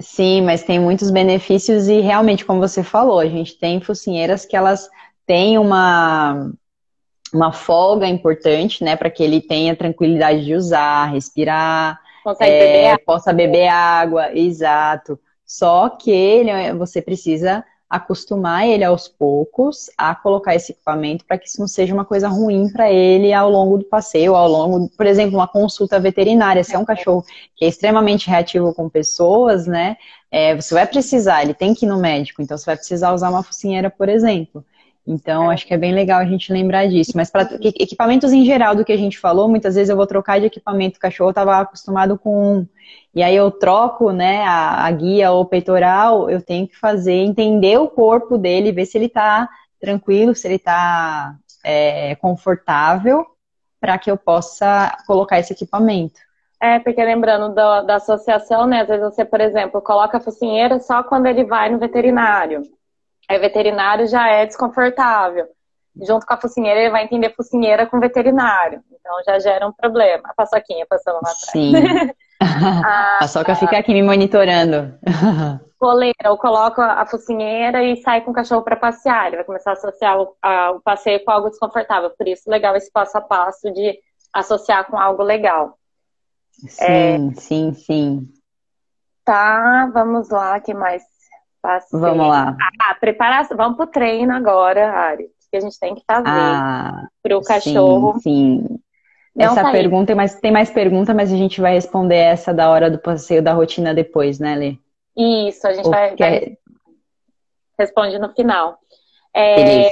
[0.00, 4.56] Sim, mas tem muitos benefícios e realmente, como você falou, a gente tem focinheiras que
[4.56, 4.88] elas
[5.26, 6.50] têm uma
[7.32, 11.98] uma folga importante, né, para que ele tenha tranquilidade de usar, respirar,
[12.40, 15.18] é, beber possa beber água, exato.
[15.44, 21.46] Só que ele, você precisa acostumar ele aos poucos a colocar esse equipamento para que
[21.46, 25.04] isso não seja uma coisa ruim para ele ao longo do passeio, ao longo, por
[25.04, 26.64] exemplo, uma consulta veterinária.
[26.64, 27.22] Se é um cachorro
[27.54, 29.98] que é extremamente reativo com pessoas, né?
[30.30, 33.28] É, você vai precisar, ele tem que ir no médico, então você vai precisar usar
[33.28, 34.64] uma focinheira, por exemplo.
[35.06, 35.54] Então, é.
[35.54, 37.12] acho que é bem legal a gente lembrar disso.
[37.14, 40.40] Mas para equipamentos em geral do que a gente falou, muitas vezes eu vou trocar
[40.40, 40.96] de equipamento.
[40.96, 42.68] O cachorro estava acostumado com um.
[43.14, 47.78] E aí eu troco né, a, a, guia ou peitoral, eu tenho que fazer, entender
[47.78, 51.34] o corpo dele, ver se ele está tranquilo, se ele está
[51.64, 53.26] é, confortável,
[53.80, 56.20] para que eu possa colocar esse equipamento.
[56.60, 58.82] É, porque lembrando do, da associação, né?
[58.82, 62.62] Às vezes você, por exemplo, coloca a focinheira só quando ele vai no veterinário.
[63.28, 65.46] Aí veterinário já é desconfortável.
[66.00, 68.82] Junto com a focinheira, ele vai entender focinheira com veterinário.
[68.90, 70.22] Então já gera um problema.
[70.24, 71.50] A paçoquinha passando lá atrás.
[71.50, 71.72] Sim.
[72.40, 74.94] a paçoca fica aqui me monitorando.
[75.82, 79.26] coleira, eu coloco a focinheira e sai com o cachorro para passear.
[79.26, 82.10] Ele vai começar a associar o, a, o passeio com algo desconfortável.
[82.10, 83.98] Por isso, legal esse passo a passo de
[84.32, 85.76] associar com algo legal.
[86.68, 88.28] Sim, é, sim, sim.
[89.24, 91.02] Tá, vamos lá, que mais
[91.62, 91.98] Passei.
[91.98, 92.56] Vamos lá.
[92.80, 93.56] Ah, preparação.
[93.56, 95.28] Vamos pro treino agora, Ari.
[95.50, 98.18] Que a gente tem que fazer ah, pro cachorro.
[98.20, 98.78] Sim, sim.
[99.38, 102.90] essa tá pergunta, mas tem mais pergunta, mas a gente vai responder essa da hora
[102.90, 104.78] do passeio da rotina depois, né, Lê?
[105.14, 106.52] Isso, a gente vai, vai, é
[107.78, 108.78] responde no final.
[109.34, 109.90] É,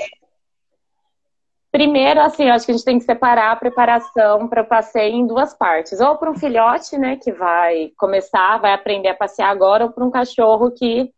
[1.71, 5.15] primeiro, assim, eu acho que a gente tem que separar a preparação para o passeio
[5.15, 6.01] em duas partes.
[6.01, 10.05] Ou para um filhote, né, que vai começar, vai aprender a passear agora, ou para
[10.05, 11.13] um cachorro que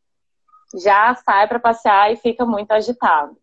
[0.80, 3.36] já sai para passear e fica muito agitado.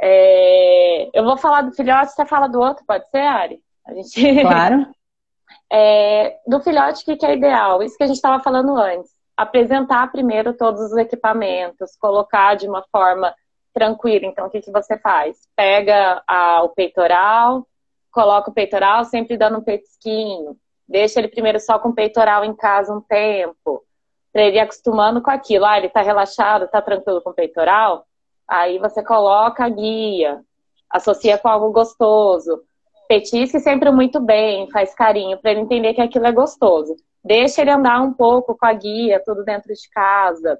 [0.00, 3.62] É, eu vou falar do filhote, você fala do outro, pode ser, Ari?
[3.86, 4.20] A gente...
[4.42, 4.86] Claro.
[5.72, 7.82] É, do filhote, o que é ideal?
[7.82, 9.10] Isso que a gente estava falando antes.
[9.36, 13.34] Apresentar primeiro todos os equipamentos, colocar de uma forma
[13.72, 14.26] tranquila.
[14.26, 15.36] Então, o que, que você faz?
[15.56, 17.66] Pega a, o peitoral,
[18.12, 20.56] coloca o peitoral sempre dando um petisquinho.
[20.88, 23.82] Deixa ele primeiro só com o peitoral em casa um tempo
[24.34, 25.64] para ele ir acostumando com aquilo.
[25.64, 28.04] Ah, ele está relaxado, está tranquilo com o peitoral.
[28.48, 30.40] Aí você coloca a guia,
[30.90, 32.60] associa com algo gostoso.
[33.08, 36.96] Petisque sempre muito bem, faz carinho, para ele entender que aquilo é gostoso.
[37.24, 40.58] Deixa ele andar um pouco com a guia, tudo dentro de casa.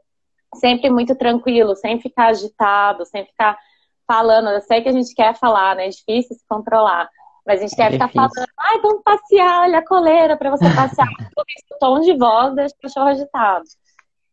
[0.55, 3.59] Sempre muito tranquilo, sem ficar agitado, sem ficar
[4.07, 4.51] falando.
[4.51, 5.87] Eu sei que a gente quer falar, né?
[5.87, 7.11] É difícil se controlar.
[7.47, 10.65] Mas a gente quer é ficar falando, ai, vamos passear, olha a coleira para você
[10.75, 11.09] passear.
[11.35, 13.65] Tudo isso, tom de voz deixa o cachorro agitado.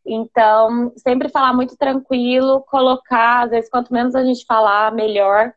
[0.05, 5.53] Então, sempre falar muito tranquilo, colocar, às vezes, quanto menos a gente falar, melhor.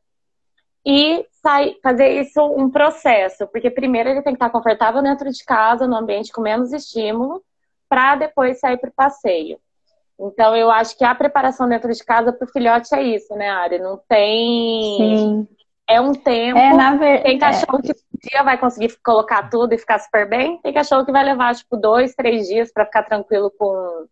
[0.85, 5.45] E sair, fazer isso um processo, porque primeiro ele tem que estar confortável dentro de
[5.45, 7.43] casa, no ambiente com menos estímulo,
[7.88, 9.59] para depois sair para o passeio.
[10.19, 13.49] Então, eu acho que a preparação dentro de casa para o filhote é isso, né,
[13.49, 13.79] Ari?
[13.79, 14.97] Não tem.
[14.97, 15.49] Sim.
[15.88, 16.59] É um tempo.
[16.59, 17.23] É, na ver...
[17.23, 17.83] Tem cachorro é.
[17.83, 20.59] que um dia vai conseguir colocar tudo e ficar super bem.
[20.62, 24.07] Tem cachorro que vai levar, tipo, dois, três dias para ficar tranquilo com,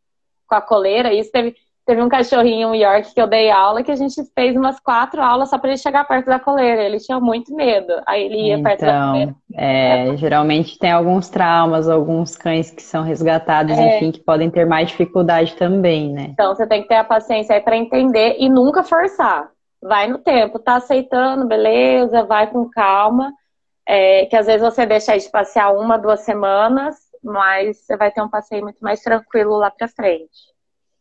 [0.47, 1.15] com a coleira.
[1.15, 1.55] Isso teve,
[1.87, 5.23] teve um cachorrinho em York que eu dei aula que a gente fez umas quatro
[5.23, 6.83] aulas só para ele chegar perto da coleira.
[6.83, 7.95] Ele tinha muito medo.
[8.07, 9.37] Aí ele ia então, perto da então, coleira.
[9.55, 13.97] É, geralmente tem alguns traumas, alguns cães que são resgatados, é.
[13.97, 16.29] enfim, que podem ter mais dificuldade também, né?
[16.35, 19.51] Então você tem que ter a paciência aí para entender e nunca forçar
[19.83, 23.33] vai no tempo, tá aceitando, beleza, vai com calma.
[23.85, 28.23] É, que às vezes você deixa de passear uma, duas semanas, mas você vai ter
[28.23, 30.53] um passeio muito mais tranquilo lá pra frente.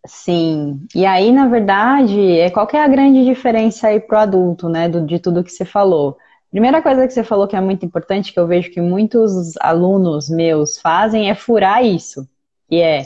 [0.06, 4.67] Sim, e aí, na verdade, é qual que é a grande diferença aí pro adulto,
[4.67, 6.17] né, do, de tudo que você falou?
[6.50, 10.28] Primeira coisa que você falou que é muito importante, que eu vejo que muitos alunos
[10.28, 12.28] meus fazem, é furar isso.
[12.70, 13.04] E é,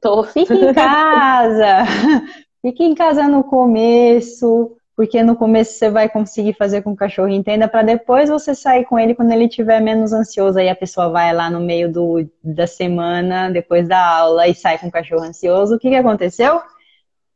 [0.00, 0.24] tô...
[0.24, 1.84] fique em casa,
[2.60, 6.98] fique em casa no começo, porque no começo você vai conseguir fazer com que o
[7.06, 10.58] cachorro entenda, para depois você sair com ele quando ele estiver menos ansioso.
[10.58, 14.78] Aí a pessoa vai lá no meio do, da semana, depois da aula, e sai
[14.78, 15.76] com o cachorro ansioso.
[15.76, 16.62] O que, que aconteceu?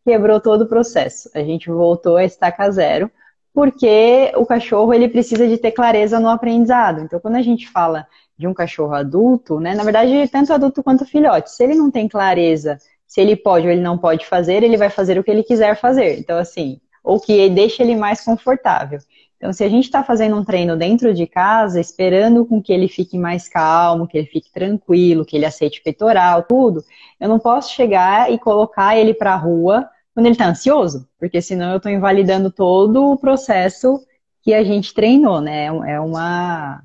[0.06, 1.30] Quebrou todo o processo.
[1.34, 3.10] A gente voltou a estaca zero,
[3.52, 7.02] porque o cachorro ele precisa de ter clareza no aprendizado.
[7.02, 8.06] Então, quando a gente fala
[8.38, 12.08] de um cachorro adulto, né, na verdade, tanto adulto quanto filhote, se ele não tem
[12.08, 12.78] clareza
[13.10, 15.74] se ele pode ou ele não pode fazer, ele vai fazer o que ele quiser
[15.74, 16.20] fazer.
[16.20, 18.98] Então, assim, ou que deixe ele mais confortável.
[19.36, 22.88] Então, se a gente está fazendo um treino dentro de casa, esperando com que ele
[22.88, 26.84] fique mais calmo, que ele fique tranquilo, que ele aceite peitoral, tudo,
[27.18, 31.40] eu não posso chegar e colocar ele para a rua quando ele está ansioso, porque
[31.40, 34.04] senão eu estou invalidando todo o processo
[34.42, 35.66] que a gente treinou, né?
[35.66, 36.82] É uma,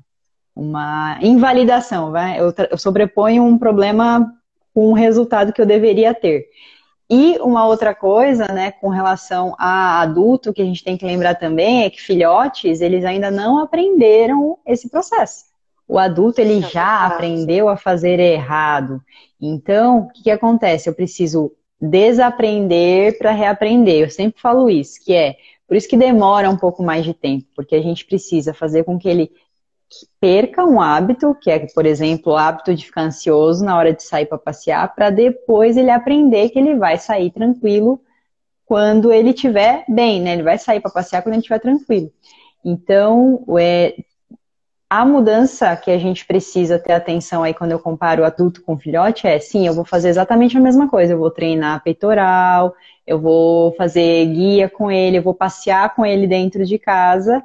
[0.54, 2.40] uma invalidação, vai?
[2.40, 4.32] Eu, eu sobreponho um problema
[4.74, 6.46] com o resultado que eu deveria ter.
[7.08, 11.36] E uma outra coisa, né, com relação a adulto, que a gente tem que lembrar
[11.36, 15.44] também é que filhotes, eles ainda não aprenderam esse processo.
[15.88, 19.00] O adulto, ele já aprendeu a fazer errado.
[19.40, 20.88] Então, o que, que acontece?
[20.88, 24.02] Eu preciso desaprender para reaprender.
[24.02, 25.36] Eu sempre falo isso, que é
[25.68, 28.98] por isso que demora um pouco mais de tempo, porque a gente precisa fazer com
[28.98, 29.30] que ele
[30.20, 34.02] perca um hábito, que é, por exemplo, o hábito de ficar ansioso na hora de
[34.02, 38.00] sair para passear, para depois ele aprender que ele vai sair tranquilo
[38.64, 40.32] quando ele estiver bem, né?
[40.32, 42.10] Ele vai sair para passear quando ele estiver tranquilo.
[42.64, 43.94] Então, é,
[44.88, 49.26] a mudança que a gente precisa ter atenção aí quando eu comparo adulto com filhote
[49.26, 51.12] é, sim, eu vou fazer exatamente a mesma coisa.
[51.12, 52.74] Eu vou treinar peitoral,
[53.06, 57.42] eu vou fazer guia com ele, eu vou passear com ele dentro de casa,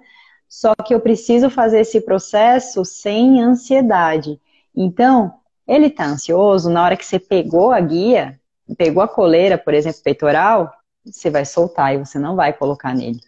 [0.51, 4.37] só que eu preciso fazer esse processo sem ansiedade.
[4.75, 5.33] Então,
[5.65, 8.37] ele está ansioso, na hora que você pegou a guia,
[8.77, 10.69] pegou a coleira, por exemplo, peitoral,
[11.05, 13.21] você vai soltar e você não vai colocar nele.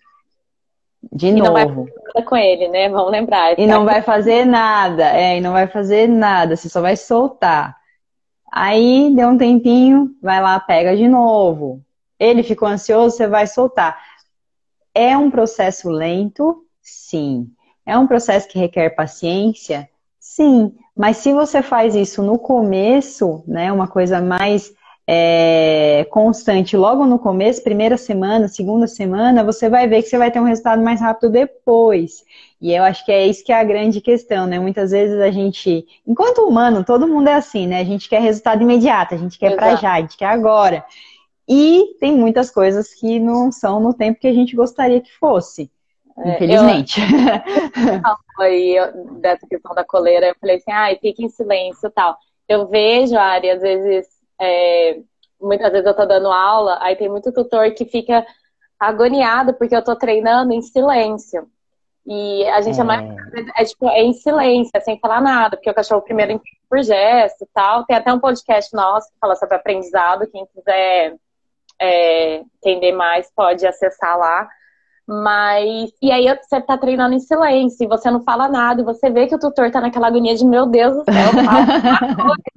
[1.14, 1.46] De e novo.
[1.46, 2.90] Não vai fazer com ele, né?
[2.90, 3.58] Vamos lembrar.
[3.58, 7.78] E não vai fazer nada, é, e não vai fazer nada, você só vai soltar.
[8.52, 11.82] Aí deu um tempinho, vai lá, pega de novo.
[12.20, 13.98] Ele ficou ansioso, você vai soltar.
[14.94, 17.50] É um processo lento, Sim.
[17.86, 19.90] É um processo que requer paciência?
[20.20, 20.74] Sim.
[20.96, 24.74] Mas se você faz isso no começo, né, uma coisa mais
[25.08, 30.32] é, constante logo no começo, primeira semana, segunda semana, você vai ver que você vai
[30.32, 32.24] ter um resultado mais rápido depois.
[32.62, 34.60] E eu acho que é isso que é a grande questão, né?
[34.60, 37.82] Muitas vezes a gente, enquanto humano, todo mundo é assim, né?
[37.82, 40.86] A gente quer resultado imediato, a gente quer para já, a gente quer agora.
[41.48, 45.70] E tem muitas coisas que não são no tempo que a gente gostaria que fosse.
[46.18, 47.02] É, Infelizmente.
[48.38, 48.76] Eu, aí,
[49.20, 52.18] dessa questão da coleira, eu falei assim, ai, fique em silêncio e tal.
[52.48, 54.08] Eu vejo, Ari, às vezes,
[54.42, 55.00] é,
[55.40, 58.26] muitas vezes eu tô dando aula, aí tem muito tutor que fica
[58.80, 61.48] agoniado porque eu tô treinando em silêncio.
[62.06, 63.16] E a gente é, é mais
[63.56, 66.84] é, tipo, é em silêncio, é sem falar nada, porque o cachorro primeiro entende por
[66.84, 67.86] gesto e tal.
[67.86, 71.16] Tem até um podcast nosso que fala sobre aprendizado, quem quiser
[71.80, 74.50] é, entender mais pode acessar lá.
[75.08, 75.92] Mas.
[76.02, 79.36] E aí você tá treinando em silêncio, você não fala nada, e você vê que
[79.36, 81.14] o tutor tá naquela agonia de meu Deus do céu,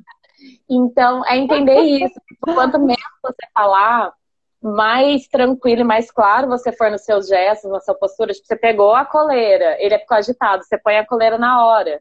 [0.68, 2.20] Então, é entender isso.
[2.40, 4.12] Quanto menos você falar,
[4.60, 8.32] mais tranquilo e mais claro você for nos seus gestos, na sua postura.
[8.32, 12.00] Tipo, você pegou a coleira, ele ficou agitado, você põe a coleira na hora,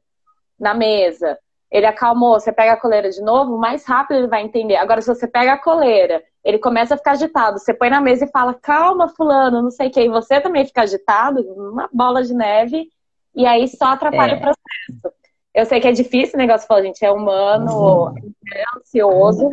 [0.59, 1.37] na mesa.
[1.71, 4.77] Ele acalmou, você pega a coleira de novo, mais rápido ele vai entender.
[4.77, 7.57] Agora, se você pega a coleira ele começa a ficar agitado.
[7.57, 10.63] Você põe na mesa e fala, calma, fulano, não sei o que, e você também
[10.63, 12.87] fica agitado, uma bola de neve,
[13.35, 14.35] e aí só atrapalha é.
[14.35, 15.15] o processo.
[15.53, 18.15] Eu sei que é difícil o negócio, falar, gente, é humano, uhum.
[18.53, 19.49] é ansioso,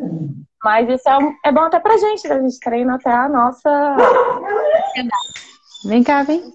[0.62, 3.96] mas isso é, é bom até pra gente, a gente treina até a nossa.
[5.86, 6.52] Vem cá, vem.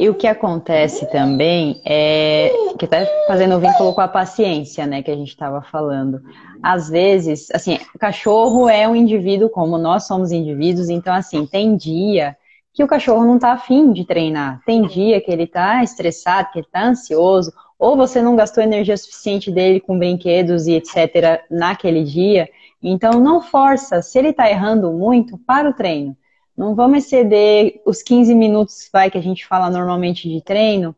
[0.00, 5.02] E o que acontece também é que até fazendo o vínculo com a paciência, né,
[5.02, 6.22] que a gente estava falando.
[6.62, 11.76] Às vezes, assim, o cachorro é um indivíduo como nós somos indivíduos, então assim, tem
[11.76, 12.36] dia
[12.72, 16.60] que o cachorro não está afim de treinar, tem dia que ele está estressado, que
[16.60, 22.04] ele está ansioso, ou você não gastou energia suficiente dele com brinquedos e etc naquele
[22.04, 22.48] dia,
[22.80, 24.00] então não força.
[24.00, 26.16] Se ele está errando muito, para o treino.
[26.58, 30.92] Não vamos exceder os 15 minutos vai, que a gente fala normalmente de treino,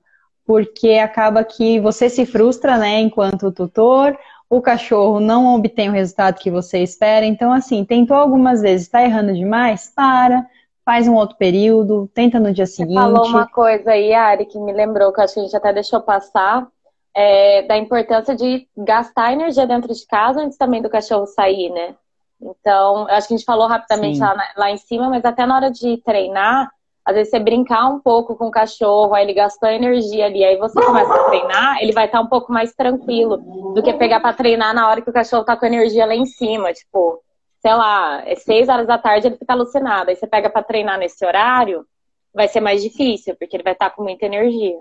[0.46, 4.18] porque acaba que você se frustra, né, enquanto tutor,
[4.48, 7.26] o cachorro não obtém o resultado que você espera.
[7.26, 9.92] Então, assim, tentou algumas vezes, está errando demais?
[9.94, 10.46] Para,
[10.82, 12.94] faz um outro período, tenta no dia seguinte.
[12.94, 15.74] Você falou uma coisa aí, Ari, que me lembrou, que acho que a gente até
[15.74, 16.66] deixou passar,
[17.14, 21.94] é, da importância de gastar energia dentro de casa antes também do cachorro sair, né?
[22.40, 25.56] Então, eu acho que a gente falou rapidamente lá, lá, em cima, mas até na
[25.56, 26.70] hora de treinar,
[27.04, 30.56] às vezes você brincar um pouco com o cachorro, aí ele gastou energia ali, aí
[30.56, 33.36] você começa a treinar, ele vai estar um pouco mais tranquilo
[33.74, 36.26] do que pegar para treinar na hora que o cachorro tá com energia lá em
[36.26, 37.22] cima, tipo,
[37.60, 40.98] sei lá, é seis horas da tarde ele fica alucinado, aí você pega para treinar
[40.98, 41.84] nesse horário,
[42.32, 44.78] vai ser mais difícil, porque ele vai estar com muita energia.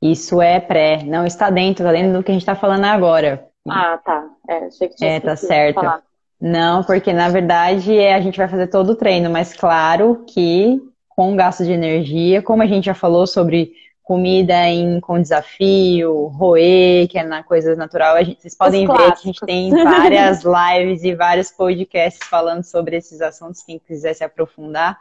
[0.00, 3.48] Isso é pré, não está dentro, está dentro do que a gente está falando agora.
[3.68, 4.28] Ah, tá.
[4.48, 5.76] É, achei que tinha É, tá certo.
[5.76, 6.02] Falar.
[6.40, 10.80] Não, porque na verdade é, a gente vai fazer todo o treino, mas claro que
[11.08, 13.72] com gasto de energia, como a gente já falou sobre
[14.06, 19.02] comida em, com desafio, roer, que é na coisa natural, gente, vocês podem ver que
[19.02, 24.22] a gente tem várias lives e vários podcasts falando sobre esses assuntos, quem quiser se
[24.22, 24.96] aprofundar.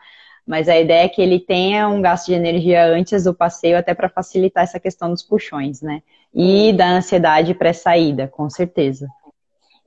[0.45, 3.93] Mas a ideia é que ele tenha um gasto de energia antes do passeio, até
[3.93, 6.01] para facilitar essa questão dos puxões, né?
[6.33, 9.07] E da ansiedade pré-saída, com certeza.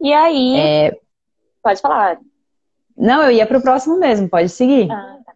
[0.01, 0.57] E aí.
[0.57, 0.99] É...
[1.69, 2.19] Pode falar.
[2.97, 4.91] Não, eu ia para o próximo mesmo, pode seguir.
[4.91, 5.35] Ah, tá.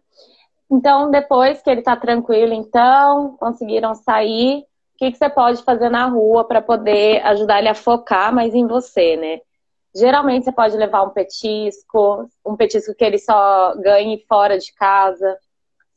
[0.71, 5.89] Então, depois que ele está tranquilo, então, conseguiram sair, o que, que você pode fazer
[5.89, 9.41] na rua para poder ajudar ele a focar mais em você, né?
[9.95, 15.37] Geralmente você pode levar um petisco, um petisco que ele só ganhe fora de casa.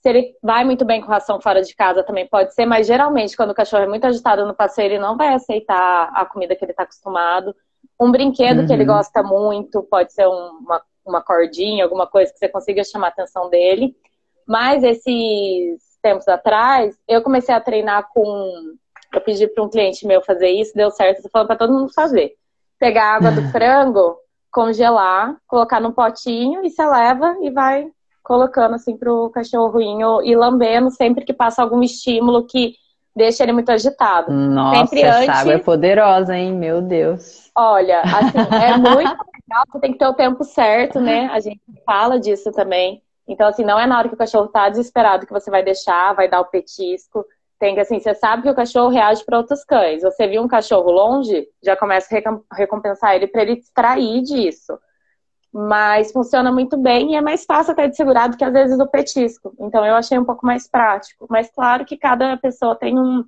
[0.02, 3.34] Se ele vai muito bem com ração fora de casa também pode ser, mas geralmente
[3.34, 6.62] quando o cachorro é muito agitado no passeio, ele não vai aceitar a comida que
[6.62, 7.56] ele está acostumado.
[8.00, 8.66] Um brinquedo uhum.
[8.66, 8.94] que ele uhum.
[8.94, 13.48] gosta muito, pode ser uma, uma cordinha, alguma coisa que você consiga chamar a atenção
[13.48, 13.96] dele.
[14.46, 18.74] Mas esses tempos atrás, eu comecei a treinar com.
[19.12, 21.92] Eu pedi para um cliente meu fazer isso, deu certo, estou falando para todo mundo
[21.92, 22.34] fazer.
[22.78, 24.16] Pegar a água do frango,
[24.52, 27.90] congelar, colocar num potinho e você leva e vai
[28.22, 32.74] colocando assim pro cachorrinho e lambendo sempre que passa algum estímulo que
[33.16, 34.30] deixa ele muito agitado.
[34.30, 35.28] Nossa, sempre essa antes...
[35.28, 36.52] água é poderosa, hein?
[36.52, 37.50] Meu Deus.
[37.54, 41.30] Olha, assim, é muito legal, você tem que ter o tempo certo, né?
[41.32, 43.02] A gente fala disso também.
[43.26, 46.14] Então, assim, não é na hora que o cachorro tá desesperado que você vai deixar,
[46.14, 47.24] vai dar o petisco.
[47.58, 50.02] Tem que, assim, você sabe que o cachorro reage para outros cães.
[50.02, 54.78] Você viu um cachorro longe, já começa a recompensar ele para ele extrair disso.
[55.58, 58.78] Mas funciona muito bem e é mais fácil até de segurar do que às vezes
[58.78, 59.54] o petisco.
[59.58, 61.26] Então eu achei um pouco mais prático.
[61.30, 63.24] Mas claro que cada pessoa tem um,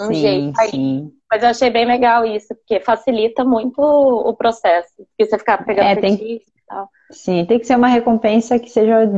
[0.00, 0.70] um sim, jeito aí.
[0.70, 1.12] Sim.
[1.30, 4.90] Mas eu achei bem legal isso, porque facilita muito o processo.
[4.96, 6.34] Porque você ficar pegando é, petisco tem...
[6.34, 6.88] e tal.
[7.12, 9.08] Sim, tem que ser uma recompensa que seja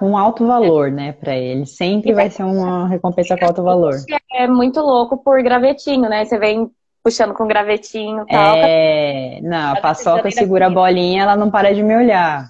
[0.00, 1.64] com alto valor, né, para ele.
[1.64, 3.94] Sempre vai ser uma recompensa com alto valor.
[4.32, 6.24] É muito louco por gravetinho, né?
[6.24, 6.68] Você vem
[7.02, 8.56] puxando com gravetinho e tal.
[8.56, 12.48] É, não, a paçoca segura a bolinha, ela não para de me olhar.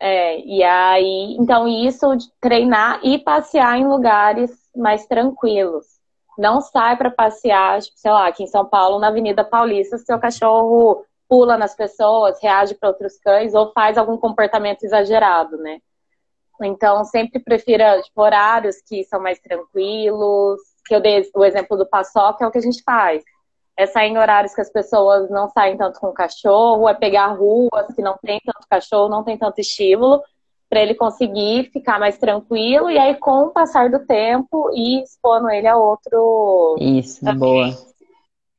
[0.00, 5.86] É, e aí, então isso de treinar e passear em lugares mais tranquilos.
[6.38, 10.18] Não sai para passear, tipo, sei lá, aqui em São Paulo, na Avenida Paulista, seu
[10.20, 15.78] cachorro pula nas pessoas, reage para outros cães ou faz algum comportamento exagerado, né?
[16.62, 20.60] Então, sempre prefira tipo, horários que são mais tranquilos.
[20.86, 23.22] Que eu dei o exemplo do paçoca, é o que a gente faz.
[23.78, 27.28] É sair em horários que as pessoas não saem tanto com o cachorro, é pegar
[27.28, 30.20] ruas que não tem tanto cachorro, não tem tanto estímulo,
[30.68, 35.48] para ele conseguir ficar mais tranquilo e aí, com o passar do tempo, ir expondo
[35.48, 36.76] ele a outro.
[36.80, 37.72] Isso, boa.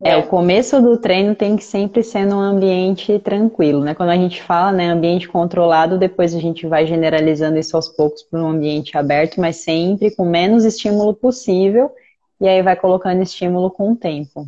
[0.01, 3.93] É, o começo do treino tem que sempre ser num ambiente tranquilo, né?
[3.93, 8.23] Quando a gente fala, né, ambiente controlado, depois a gente vai generalizando isso aos poucos
[8.23, 11.91] para um ambiente aberto, mas sempre com menos estímulo possível,
[12.39, 14.47] e aí vai colocando estímulo com o tempo.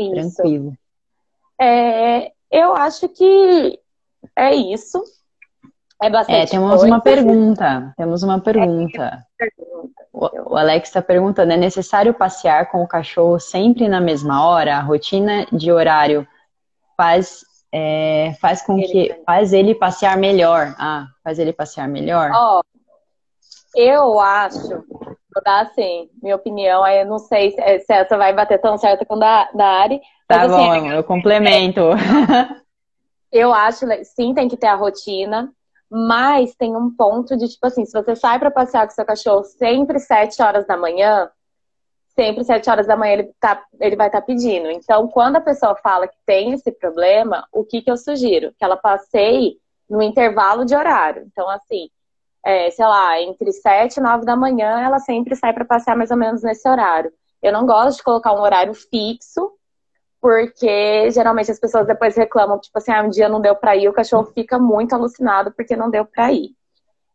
[0.00, 0.36] Isso.
[0.36, 0.72] Tranquilo.
[1.60, 3.78] É, eu acho que
[4.36, 5.02] é isso.
[6.02, 6.38] É bastante.
[6.38, 6.86] É, temos coisa.
[6.86, 7.94] uma pergunta.
[7.96, 9.24] Temos uma pergunta.
[9.40, 9.48] É,
[10.12, 14.76] o, Alex está perguntando: é necessário passear com o cachorro sempre na mesma hora?
[14.76, 16.26] A rotina de horário
[16.96, 20.74] faz, é, faz com que faz ele passear melhor.
[20.78, 22.30] Ah, faz ele passear melhor?
[22.32, 22.62] Ó, oh,
[23.76, 24.84] eu acho,
[25.34, 28.76] vou dar assim, minha opinião, aí eu não sei se, se essa vai bater tão
[28.76, 30.00] certo com a da Ari.
[30.26, 31.80] Tá mas, assim, bom, eu complemento.
[33.32, 35.52] Eu acho, sim, tem que ter a rotina.
[35.88, 39.42] Mas tem um ponto de, tipo assim, se você sai para passear com seu cachorro
[39.42, 41.28] sempre 7 horas da manhã,
[42.14, 44.70] sempre 7 horas da manhã ele, tá, ele vai estar tá pedindo.
[44.70, 48.54] Então, quando a pessoa fala que tem esse problema, o que, que eu sugiro?
[48.56, 49.56] Que ela passeie
[49.88, 51.24] no intervalo de horário.
[51.26, 51.88] Então, assim,
[52.44, 56.10] é, sei lá, entre 7 e 9 da manhã, ela sempre sai para passear mais
[56.10, 57.12] ou menos nesse horário.
[57.42, 59.52] Eu não gosto de colocar um horário fixo,
[60.20, 63.88] porque geralmente as pessoas depois reclamam, tipo assim, ah, um dia não deu pra ir,
[63.88, 66.50] o cachorro fica muito alucinado porque não deu pra ir.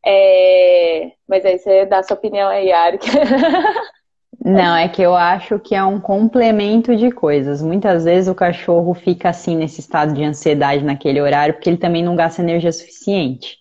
[0.05, 1.11] É...
[1.27, 2.99] Mas aí você dá sua opinião aí, Ari.
[4.43, 7.63] Não, é que eu acho que é um complemento de coisas.
[7.63, 12.03] Muitas vezes o cachorro fica assim nesse estado de ansiedade naquele horário porque ele também
[12.03, 13.57] não gasta energia suficiente.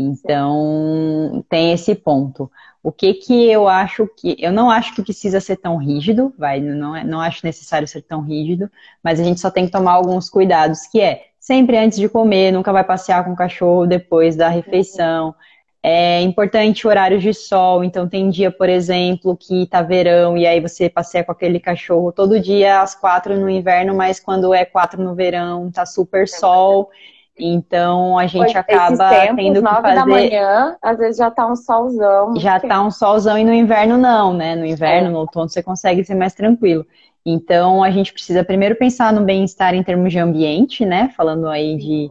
[0.00, 2.50] Então, tem esse ponto.
[2.82, 4.36] O que que eu acho que.
[4.38, 8.02] Eu não acho que precisa ser tão rígido, vai, não, é, não acho necessário ser
[8.02, 8.70] tão rígido,
[9.02, 12.52] mas a gente só tem que tomar alguns cuidados, que é sempre antes de comer,
[12.52, 15.34] nunca vai passear com o cachorro depois da refeição.
[15.82, 20.60] É importante horários de sol, então tem dia, por exemplo, que tá verão e aí
[20.60, 25.02] você passeia com aquele cachorro todo dia às quatro no inverno, mas quando é quatro
[25.02, 26.90] no verão tá super sol.
[27.38, 29.94] Então a gente acaba tempos, tendo que fazer.
[29.94, 32.36] da manhã, às vezes já tá um solzão.
[32.36, 34.56] Já tá um solzão e no inverno não, né?
[34.56, 35.10] No inverno, é.
[35.10, 36.84] no outono você consegue ser mais tranquilo.
[37.24, 41.12] Então a gente precisa primeiro pensar no bem-estar em termos de ambiente, né?
[41.16, 42.10] Falando aí de,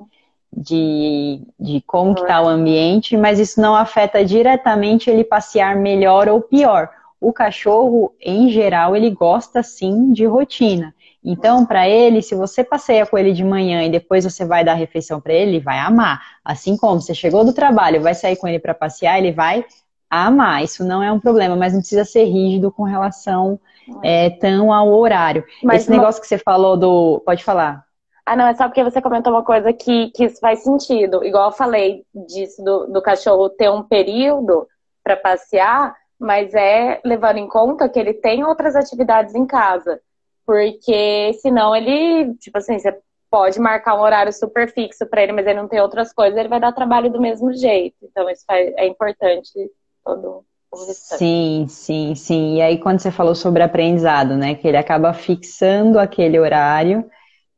[0.55, 6.29] de, de como que tá o ambiente, mas isso não afeta diretamente ele passear melhor
[6.29, 6.89] ou pior.
[7.19, 10.93] O cachorro, em geral, ele gosta sim de rotina.
[11.23, 14.73] Então, para ele, se você passeia com ele de manhã e depois você vai dar
[14.73, 16.21] a refeição para ele, ele vai amar.
[16.43, 19.65] Assim como você chegou do trabalho, vai sair com ele para passear, ele vai
[20.09, 20.63] amar.
[20.63, 23.59] Isso não é um problema, mas não precisa ser rígido com relação
[24.03, 25.43] é, tão ao horário.
[25.63, 27.21] Mas Esse negócio que você falou do.
[27.25, 27.85] Pode falar.
[28.25, 31.23] Ah, não, é só porque você comentou uma coisa que, que isso faz sentido.
[31.23, 34.67] Igual eu falei disso do, do cachorro ter um período
[35.01, 40.01] para passear, mas é levando em conta que ele tem outras atividades em casa.
[40.47, 42.97] Porque senão ele, tipo assim, você
[43.29, 46.47] pode marcar um horário super fixo para ele, mas ele não tem outras coisas, ele
[46.47, 47.97] vai dar trabalho do mesmo jeito.
[48.01, 49.51] Então isso é importante
[50.05, 50.45] todo
[50.93, 52.55] Sim, sim, sim.
[52.55, 57.09] E aí quando você falou sobre aprendizado, né, que ele acaba fixando aquele horário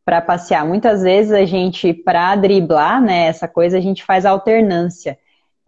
[0.05, 0.65] para passear.
[0.65, 5.17] Muitas vezes a gente, para driblar, né, essa coisa, a gente faz alternância.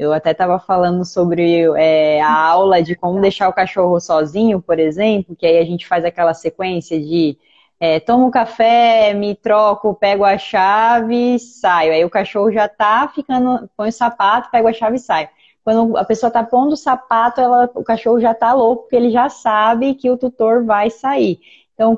[0.02, 4.80] Eu até estava falando sobre é, a aula de como deixar o cachorro sozinho, por
[4.80, 7.38] exemplo, que aí a gente faz aquela sequência de
[7.80, 11.94] é, tomo um café, me troco, pego a chave, saio.
[11.94, 15.30] Aí o cachorro já tá ficando, põe o sapato, pego a chave e saio.
[15.64, 19.12] Quando a pessoa tá pondo o sapato, ela, o cachorro já tá louco, porque ele
[19.12, 21.40] já sabe que o tutor vai sair.
[21.76, 21.96] Então,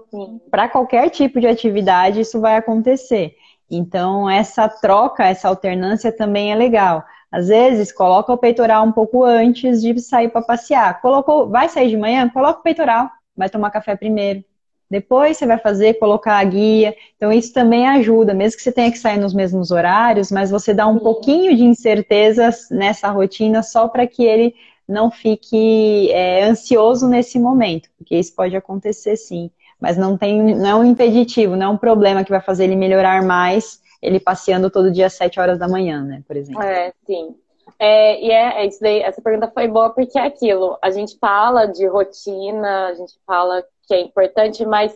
[0.51, 3.33] para qualquer tipo de atividade, isso vai acontecer.
[3.71, 7.01] Então, essa troca, essa alternância também é legal.
[7.33, 11.01] Às vezes, coloca o peitoral um pouco antes de sair para passear.
[11.01, 12.29] Colocou, vai sair de manhã?
[12.29, 14.43] Coloca o peitoral, vai tomar café primeiro.
[14.87, 16.95] Depois você vai fazer, colocar a guia.
[17.17, 20.75] Então, isso também ajuda, mesmo que você tenha que sair nos mesmos horários, mas você
[20.75, 24.53] dá um pouquinho de incertezas nessa rotina só para que ele
[24.87, 29.49] não fique é, ansioso nesse momento, porque isso pode acontecer sim.
[29.81, 32.75] Mas não tem, não é um impeditivo, não é um problema que vai fazer ele
[32.75, 36.61] melhorar mais ele passeando todo dia às 7 horas da manhã, né, por exemplo.
[36.61, 37.35] É, sim.
[37.79, 40.77] É, e é, é, isso daí, essa pergunta foi boa porque é aquilo.
[40.81, 44.95] A gente fala de rotina, a gente fala que é importante, mas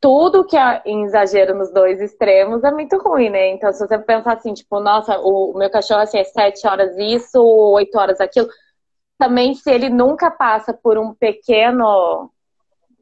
[0.00, 3.50] tudo que é em exagero nos dois extremos é muito ruim, né?
[3.50, 6.96] Então, se você pensar assim, tipo, nossa, o, o meu cachorro assim, é sete horas
[6.96, 8.48] isso, oito horas aquilo,
[9.18, 12.30] também se ele nunca passa por um pequeno.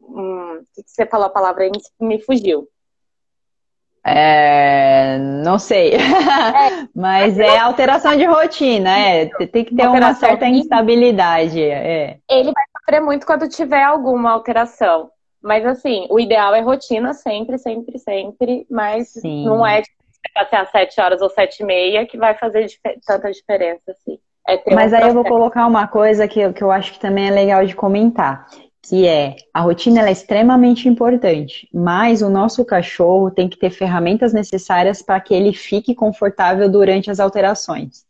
[0.01, 2.69] Hum, que você falou a palavra aí, me fugiu.
[4.07, 5.95] É, não sei.
[5.95, 5.99] É,
[6.95, 9.27] Mas é alteração de rotina, é.
[9.47, 11.63] Tem que ter uma certa instabilidade.
[11.63, 12.19] É.
[12.29, 15.11] Ele vai sofrer muito quando tiver alguma alteração.
[15.43, 18.67] Mas assim, o ideal é rotina sempre, sempre, sempre.
[18.71, 19.45] Mas Sim.
[19.45, 19.83] não é
[20.35, 22.67] até às sete horas ou sete e meia que vai fazer
[23.07, 24.19] tanta diferença assim.
[24.47, 27.29] É Mas um aí eu vou colocar uma coisa que, que eu acho que também
[27.29, 28.47] é legal de comentar
[28.89, 34.32] que é a rotina é extremamente importante, mas o nosso cachorro tem que ter ferramentas
[34.32, 38.05] necessárias para que ele fique confortável durante as alterações.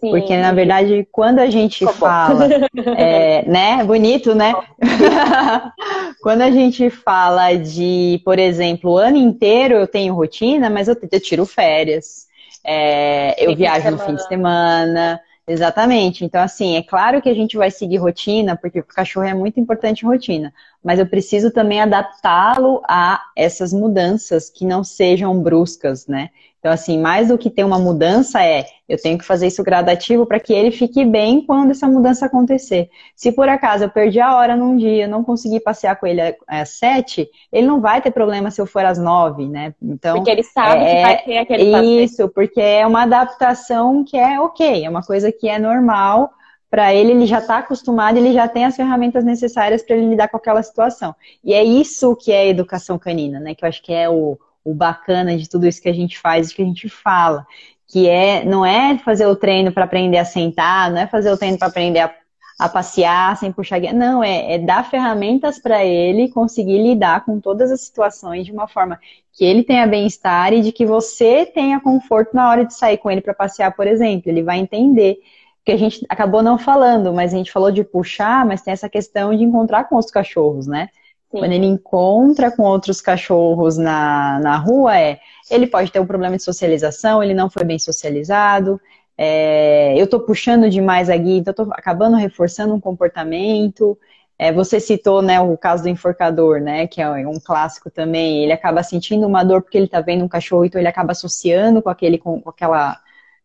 [0.00, 0.10] Sim.
[0.10, 2.46] Porque, na verdade, quando a gente fala,
[2.96, 4.54] é, né, bonito, né?
[6.22, 10.96] quando a gente fala de, por exemplo, o ano inteiro eu tenho rotina, mas eu,
[11.10, 12.26] eu tiro férias,
[12.64, 16.26] é, eu viajo no fim de semana, Exatamente.
[16.26, 19.58] Então, assim, é claro que a gente vai seguir rotina, porque o cachorro é muito
[19.58, 20.52] importante rotina,
[20.84, 26.28] mas eu preciso também adaptá-lo a essas mudanças que não sejam bruscas, né?
[26.68, 30.26] Então, assim, mais do que ter uma mudança é, eu tenho que fazer isso gradativo
[30.26, 32.90] para que ele fique bem quando essa mudança acontecer.
[33.16, 36.68] Se por acaso eu perdi a hora num dia, não consegui passear com ele às
[36.78, 39.74] sete, ele não vai ter problema se eu for às nove, né?
[39.82, 42.00] Então, porque ele sabe é, que vai ter aquele passeio.
[42.02, 46.30] Isso, porque é uma adaptação que é ok, é uma coisa que é normal
[46.70, 50.28] para ele, ele já está acostumado, ele já tem as ferramentas necessárias para ele lidar
[50.28, 51.14] com aquela situação.
[51.42, 53.54] E é isso que é educação canina, né?
[53.54, 54.38] Que eu acho que é o,
[54.70, 57.46] o bacana de tudo isso que a gente faz, que a gente fala,
[57.86, 61.38] que é não é fazer o treino para aprender a sentar, não é fazer o
[61.38, 62.14] treino para aprender a,
[62.58, 67.40] a, passear sem puxar guia, não, é, é dar ferramentas para ele conseguir lidar com
[67.40, 69.00] todas as situações de uma forma
[69.32, 73.10] que ele tenha bem-estar e de que você tenha conforto na hora de sair com
[73.10, 75.18] ele para passear, por exemplo, ele vai entender
[75.64, 78.88] que a gente acabou não falando, mas a gente falou de puxar, mas tem essa
[78.88, 80.88] questão de encontrar com os cachorros, né?
[81.30, 81.40] Sim.
[81.40, 85.18] Quando ele encontra com outros cachorros na, na rua, é
[85.50, 88.80] ele pode ter um problema de socialização, ele não foi bem socializado,
[89.20, 93.98] é, eu estou puxando demais a guia, então estou acabando reforçando um comportamento.
[94.38, 98.44] É, você citou né, o caso do enforcador, né, que é um clássico também.
[98.44, 101.82] Ele acaba sentindo uma dor porque ele está vendo um cachorro, então ele acaba associando
[101.82, 102.96] com aquele, com, com aquela,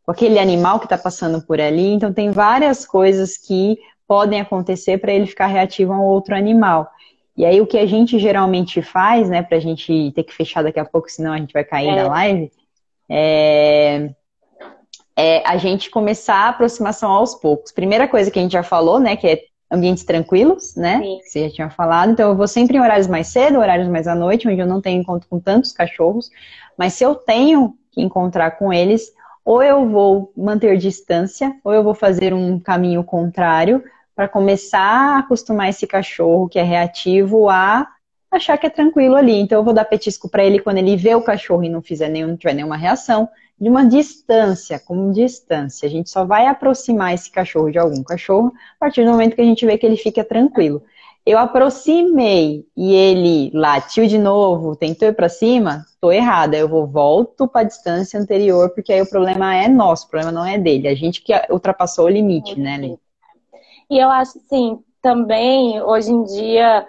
[0.05, 1.93] com aquele animal que está passando por ali.
[1.93, 3.75] Então tem várias coisas que
[4.07, 6.88] podem acontecer para ele ficar reativo a um outro animal.
[7.36, 10.79] E aí o que a gente geralmente faz, né, pra gente ter que fechar daqui
[10.79, 11.95] a pouco, senão a gente vai cair é.
[11.95, 12.51] na live,
[13.09, 14.09] é,
[15.15, 17.71] é, a gente começar a aproximação aos poucos.
[17.71, 19.41] Primeira coisa que a gente já falou, né, que é
[19.73, 20.99] ambientes tranquilos, né?
[20.99, 21.17] Sim.
[21.17, 22.11] Que você já tinha falado.
[22.11, 24.79] Então, eu vou sempre em horários mais cedo, horários mais à noite, onde eu não
[24.79, 26.29] tenho encontro com tantos cachorros.
[26.77, 29.11] Mas se eu tenho que encontrar com eles,
[29.43, 33.84] ou eu vou manter distância, ou eu vou fazer um caminho contrário
[34.16, 37.88] para começar a acostumar esse cachorro que é reativo a
[38.32, 39.39] achar que é tranquilo ali.
[39.39, 42.09] Então eu vou dar petisco para ele quando ele vê o cachorro e não fizer
[42.09, 45.88] nenhum, não tiver nenhuma reação, de uma distância, como distância.
[45.88, 49.41] A gente só vai aproximar esse cachorro de algum cachorro a partir do momento que
[49.41, 50.84] a gente vê que ele fica tranquilo.
[51.26, 56.57] Eu aproximei e ele latiu de novo, tentou ir para cima, tô errada.
[56.57, 60.34] Eu vou volto para a distância anterior, porque aí o problema é nosso, o problema
[60.34, 60.89] não é dele.
[60.89, 62.97] A gente que ultrapassou o limite, né, Lê?
[63.94, 66.84] E eu acho, sim, também, hoje em dia,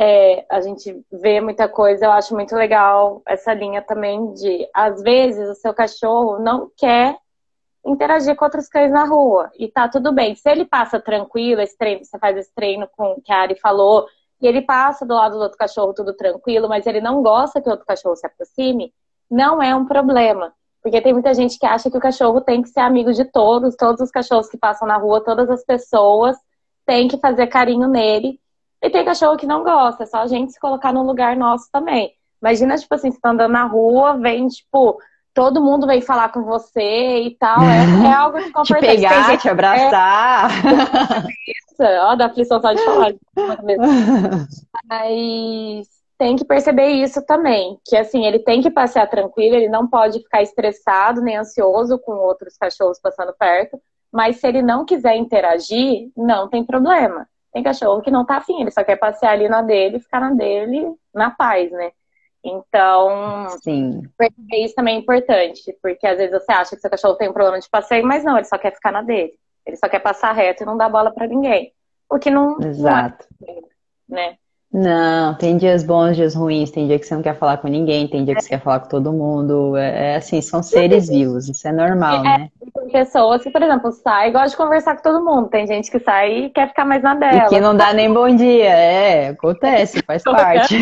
[0.00, 5.02] é, a gente vê muita coisa, eu acho muito legal essa linha também de, às
[5.02, 7.18] vezes, o seu cachorro não quer
[7.84, 9.50] interagir com outros cães na rua.
[9.58, 10.34] E tá tudo bem.
[10.36, 14.06] Se ele passa tranquilo, esse treino, você faz esse treino com que a Ari falou,
[14.40, 17.68] e ele passa do lado do outro cachorro tudo tranquilo, mas ele não gosta que
[17.68, 18.90] o outro cachorro se aproxime,
[19.30, 20.54] não é um problema.
[20.82, 23.76] Porque tem muita gente que acha que o cachorro tem que ser amigo de todos,
[23.76, 26.36] todos os cachorros que passam na rua, todas as pessoas
[26.86, 28.40] têm que fazer carinho nele.
[28.80, 31.68] E tem cachorro que não gosta, é só a gente se colocar no lugar nosso
[31.72, 32.12] também.
[32.40, 34.98] Imagina, tipo assim, você tá andando na rua, vem, tipo,
[35.34, 37.60] todo mundo vem falar com você e tal.
[37.60, 38.88] É, é algo desconfortável.
[38.88, 40.50] Te pegar, te abraçar.
[41.80, 42.00] É...
[42.02, 43.14] Ó, da aflição só de falar.
[44.88, 49.86] Mas tem que perceber isso também, que assim, ele tem que passear tranquilo, ele não
[49.86, 53.80] pode ficar estressado nem ansioso com outros cachorros passando perto,
[54.12, 57.28] mas se ele não quiser interagir, não tem problema.
[57.52, 60.30] Tem cachorro que não tá afim, ele só quer passear ali na dele, ficar na
[60.30, 61.92] dele, na paz, né?
[62.44, 64.02] Então, Sim.
[64.52, 67.60] isso também é importante, porque às vezes você acha que seu cachorro tem um problema
[67.60, 69.34] de passeio, mas não, ele só quer ficar na dele.
[69.64, 71.72] Ele só quer passar reto e não dar bola para ninguém.
[72.10, 72.58] O que não.
[72.60, 73.26] Exato.
[73.40, 73.60] Não é,
[74.08, 74.38] né?
[74.72, 78.06] Não, tem dias bons, dias ruins, tem dia que você não quer falar com ninguém,
[78.06, 79.74] tem dia que você quer falar com todo mundo.
[79.78, 82.50] É, é assim, são seres vivos, isso é normal, é, né?
[82.74, 85.48] Tem pessoas que, por exemplo, sai e gosta de conversar com todo mundo.
[85.48, 87.46] Tem gente que sai e quer ficar mais na dela.
[87.46, 90.76] E que não dá nem bom dia, é, acontece, faz parte.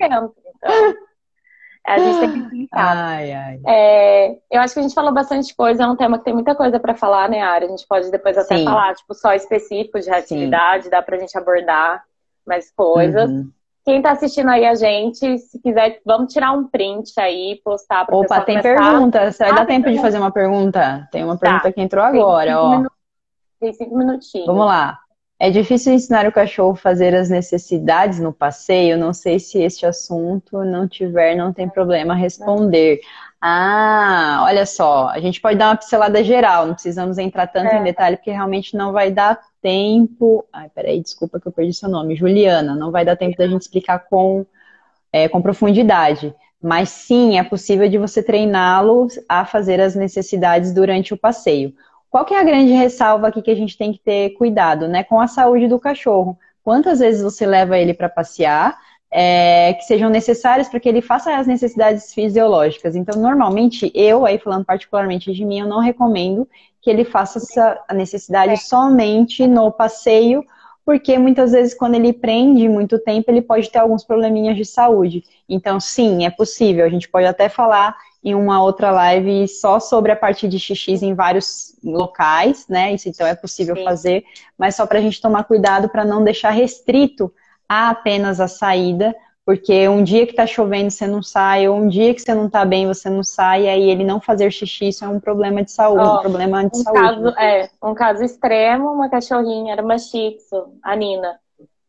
[0.00, 0.32] então,
[1.86, 2.96] a gente tem que explicar.
[2.96, 3.60] Ai, ai.
[3.66, 6.54] É, eu acho que a gente falou bastante coisa, é um tema que tem muita
[6.54, 7.66] coisa para falar, né, Ari?
[7.66, 8.64] A gente pode depois até Sim.
[8.64, 10.90] falar, tipo, só específico de reatividade, Sim.
[10.90, 12.02] dá pra gente abordar
[12.46, 13.30] mais coisas.
[13.30, 13.50] Uhum.
[13.84, 18.16] Quem tá assistindo aí a gente, se quiser, vamos tirar um print aí, postar pra
[18.16, 18.82] Opa, tem começar.
[18.82, 19.30] pergunta.
[19.30, 21.08] Você vai ah, dar tempo de fazer uma pergunta?
[21.12, 21.72] Tem uma pergunta tá.
[21.72, 22.84] que entrou agora, tem ó.
[23.60, 24.46] Tem cinco minutinhos.
[24.46, 24.98] Vamos lá.
[25.38, 28.96] É difícil ensinar o cachorro a fazer as necessidades no passeio?
[28.96, 33.00] Não sei se este assunto não tiver, não tem problema responder.
[33.40, 37.78] Ah, olha só, a gente pode dar uma pincelada geral, não precisamos entrar tanto é.
[37.78, 40.44] em detalhe, porque realmente não vai dar tempo.
[40.52, 42.16] Ai, peraí, desculpa que eu perdi seu nome.
[42.16, 44.46] Juliana, não vai dar tempo da gente explicar com,
[45.12, 46.34] é, com profundidade.
[46.62, 51.74] Mas sim, é possível de você treiná-lo a fazer as necessidades durante o passeio.
[52.10, 55.04] Qual que é a grande ressalva aqui que a gente tem que ter cuidado, né?
[55.04, 56.38] Com a saúde do cachorro.
[56.64, 58.76] Quantas vezes você leva ele para passear?
[59.10, 62.96] É, que sejam necessárias para que ele faça as necessidades fisiológicas.
[62.96, 66.46] Então, normalmente, eu, aí falando particularmente de mim, eu não recomendo
[66.82, 68.56] que ele faça essa necessidade é.
[68.56, 70.44] somente no passeio,
[70.84, 75.24] porque muitas vezes quando ele prende muito tempo, ele pode ter alguns probleminhas de saúde.
[75.48, 76.84] Então, sim, é possível.
[76.84, 80.92] A gente pode até falar em uma outra live só sobre a parte de xixi
[81.04, 82.92] em vários locais, né?
[82.92, 83.84] Isso então é possível sim.
[83.84, 84.24] fazer,
[84.58, 87.32] mas só para a gente tomar cuidado para não deixar restrito
[87.68, 89.14] a apenas a saída,
[89.44, 92.50] porque um dia que tá chovendo você não sai, ou um dia que você não
[92.50, 95.62] tá bem você não sai, e aí ele não fazer xixi, isso é um problema
[95.62, 97.00] de saúde, oh, um problema de um saúde.
[97.00, 100.36] Caso, é, um caso extremo, uma cachorrinha, era uma shih
[100.82, 101.38] a Nina,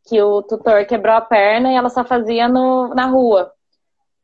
[0.07, 3.51] que o tutor quebrou a perna e ela só fazia no, na rua.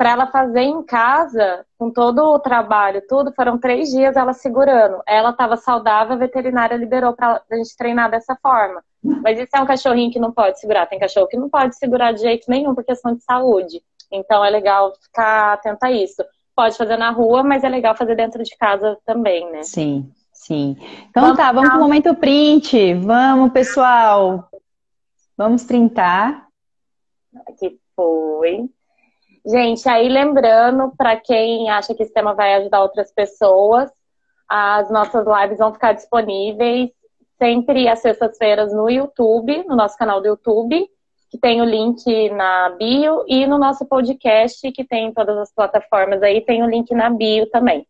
[0.03, 5.01] Para ela fazer em casa, com todo o trabalho, tudo, foram três dias ela segurando.
[5.07, 8.83] Ela estava saudável, a veterinária liberou para a gente treinar dessa forma.
[9.01, 10.87] Mas isso é um cachorrinho que não pode segurar.
[10.87, 13.81] Tem cachorro que não pode segurar de jeito nenhum por questão de saúde.
[14.11, 16.21] Então é legal ficar atento a isso.
[16.53, 19.63] Pode fazer na rua, mas é legal fazer dentro de casa também, né?
[19.63, 20.75] Sim, sim.
[21.09, 22.93] Então vamos tá, vamos pro momento print.
[22.95, 24.49] Vamos, pessoal.
[25.37, 26.45] Vamos printar.
[27.47, 28.69] Aqui foi.
[29.45, 33.91] Gente, aí lembrando, para quem acha que esse tema vai ajudar outras pessoas,
[34.47, 36.89] as nossas lives vão ficar disponíveis
[37.37, 40.87] sempre às sextas-feiras no YouTube, no nosso canal do YouTube,
[41.29, 45.53] que tem o link na bio, e no nosso podcast, que tem em todas as
[45.53, 47.85] plataformas aí, tem o link na bio também.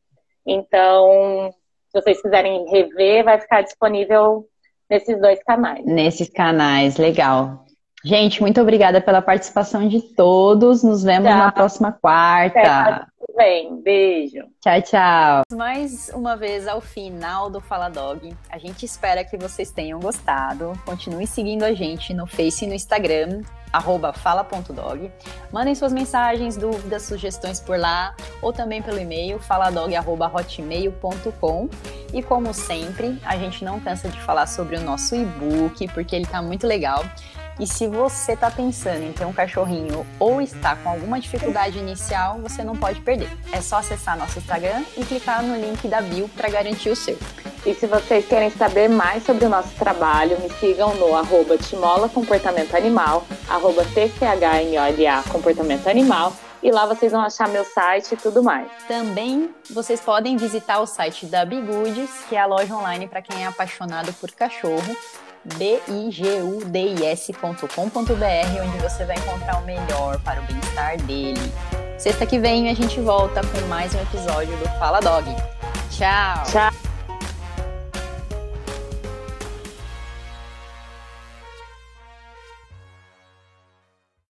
[0.45, 1.53] Então,
[1.89, 4.47] se vocês quiserem rever, vai ficar disponível
[4.89, 5.85] nesses dois canais.
[5.85, 7.65] Nesses canais, legal.
[8.05, 10.83] Gente, muito obrigada pela participação de todos.
[10.83, 11.37] Nos vemos tchau.
[11.37, 13.07] na próxima quarta.
[13.35, 14.43] Bem, beijo.
[14.61, 15.41] Tchau, tchau.
[15.53, 18.35] Mais uma vez ao final do Fala Dog.
[18.49, 20.73] A gente espera que vocês tenham gostado.
[20.85, 23.41] Continue seguindo a gente no Face e no Instagram
[23.73, 25.11] arroba fala.dog.
[25.51, 31.69] Mandem suas mensagens, dúvidas, sugestões por lá, ou também pelo e-mail faladog.hotmail.com.
[32.13, 36.25] E como sempre, a gente não cansa de falar sobre o nosso e-book, porque ele
[36.25, 37.03] está muito legal.
[37.59, 42.39] E se você está pensando em ter um cachorrinho ou está com alguma dificuldade inicial,
[42.39, 43.29] você não pode perder.
[43.51, 47.17] É só acessar nosso Instagram e clicar no link da bio para garantir o seu.
[47.65, 52.09] E se vocês querem saber mais sobre o nosso trabalho, me sigam no arroba Timola
[52.09, 58.41] Comportamento Animal, arroba TCHMOLA Comportamento Animal, e lá vocês vão achar meu site e tudo
[58.41, 58.67] mais.
[58.87, 63.43] Também vocês podem visitar o site da Bigudes, que é a loja online para quem
[63.43, 64.97] é apaixonado por cachorro
[65.45, 67.41] bigudis.com.br,
[68.61, 71.51] onde você vai encontrar o melhor para o bem-estar dele.
[71.97, 75.25] Sexta que vem a gente volta com mais um episódio do Fala Dog.
[75.89, 76.43] Tchau!
[76.51, 76.92] Tchau!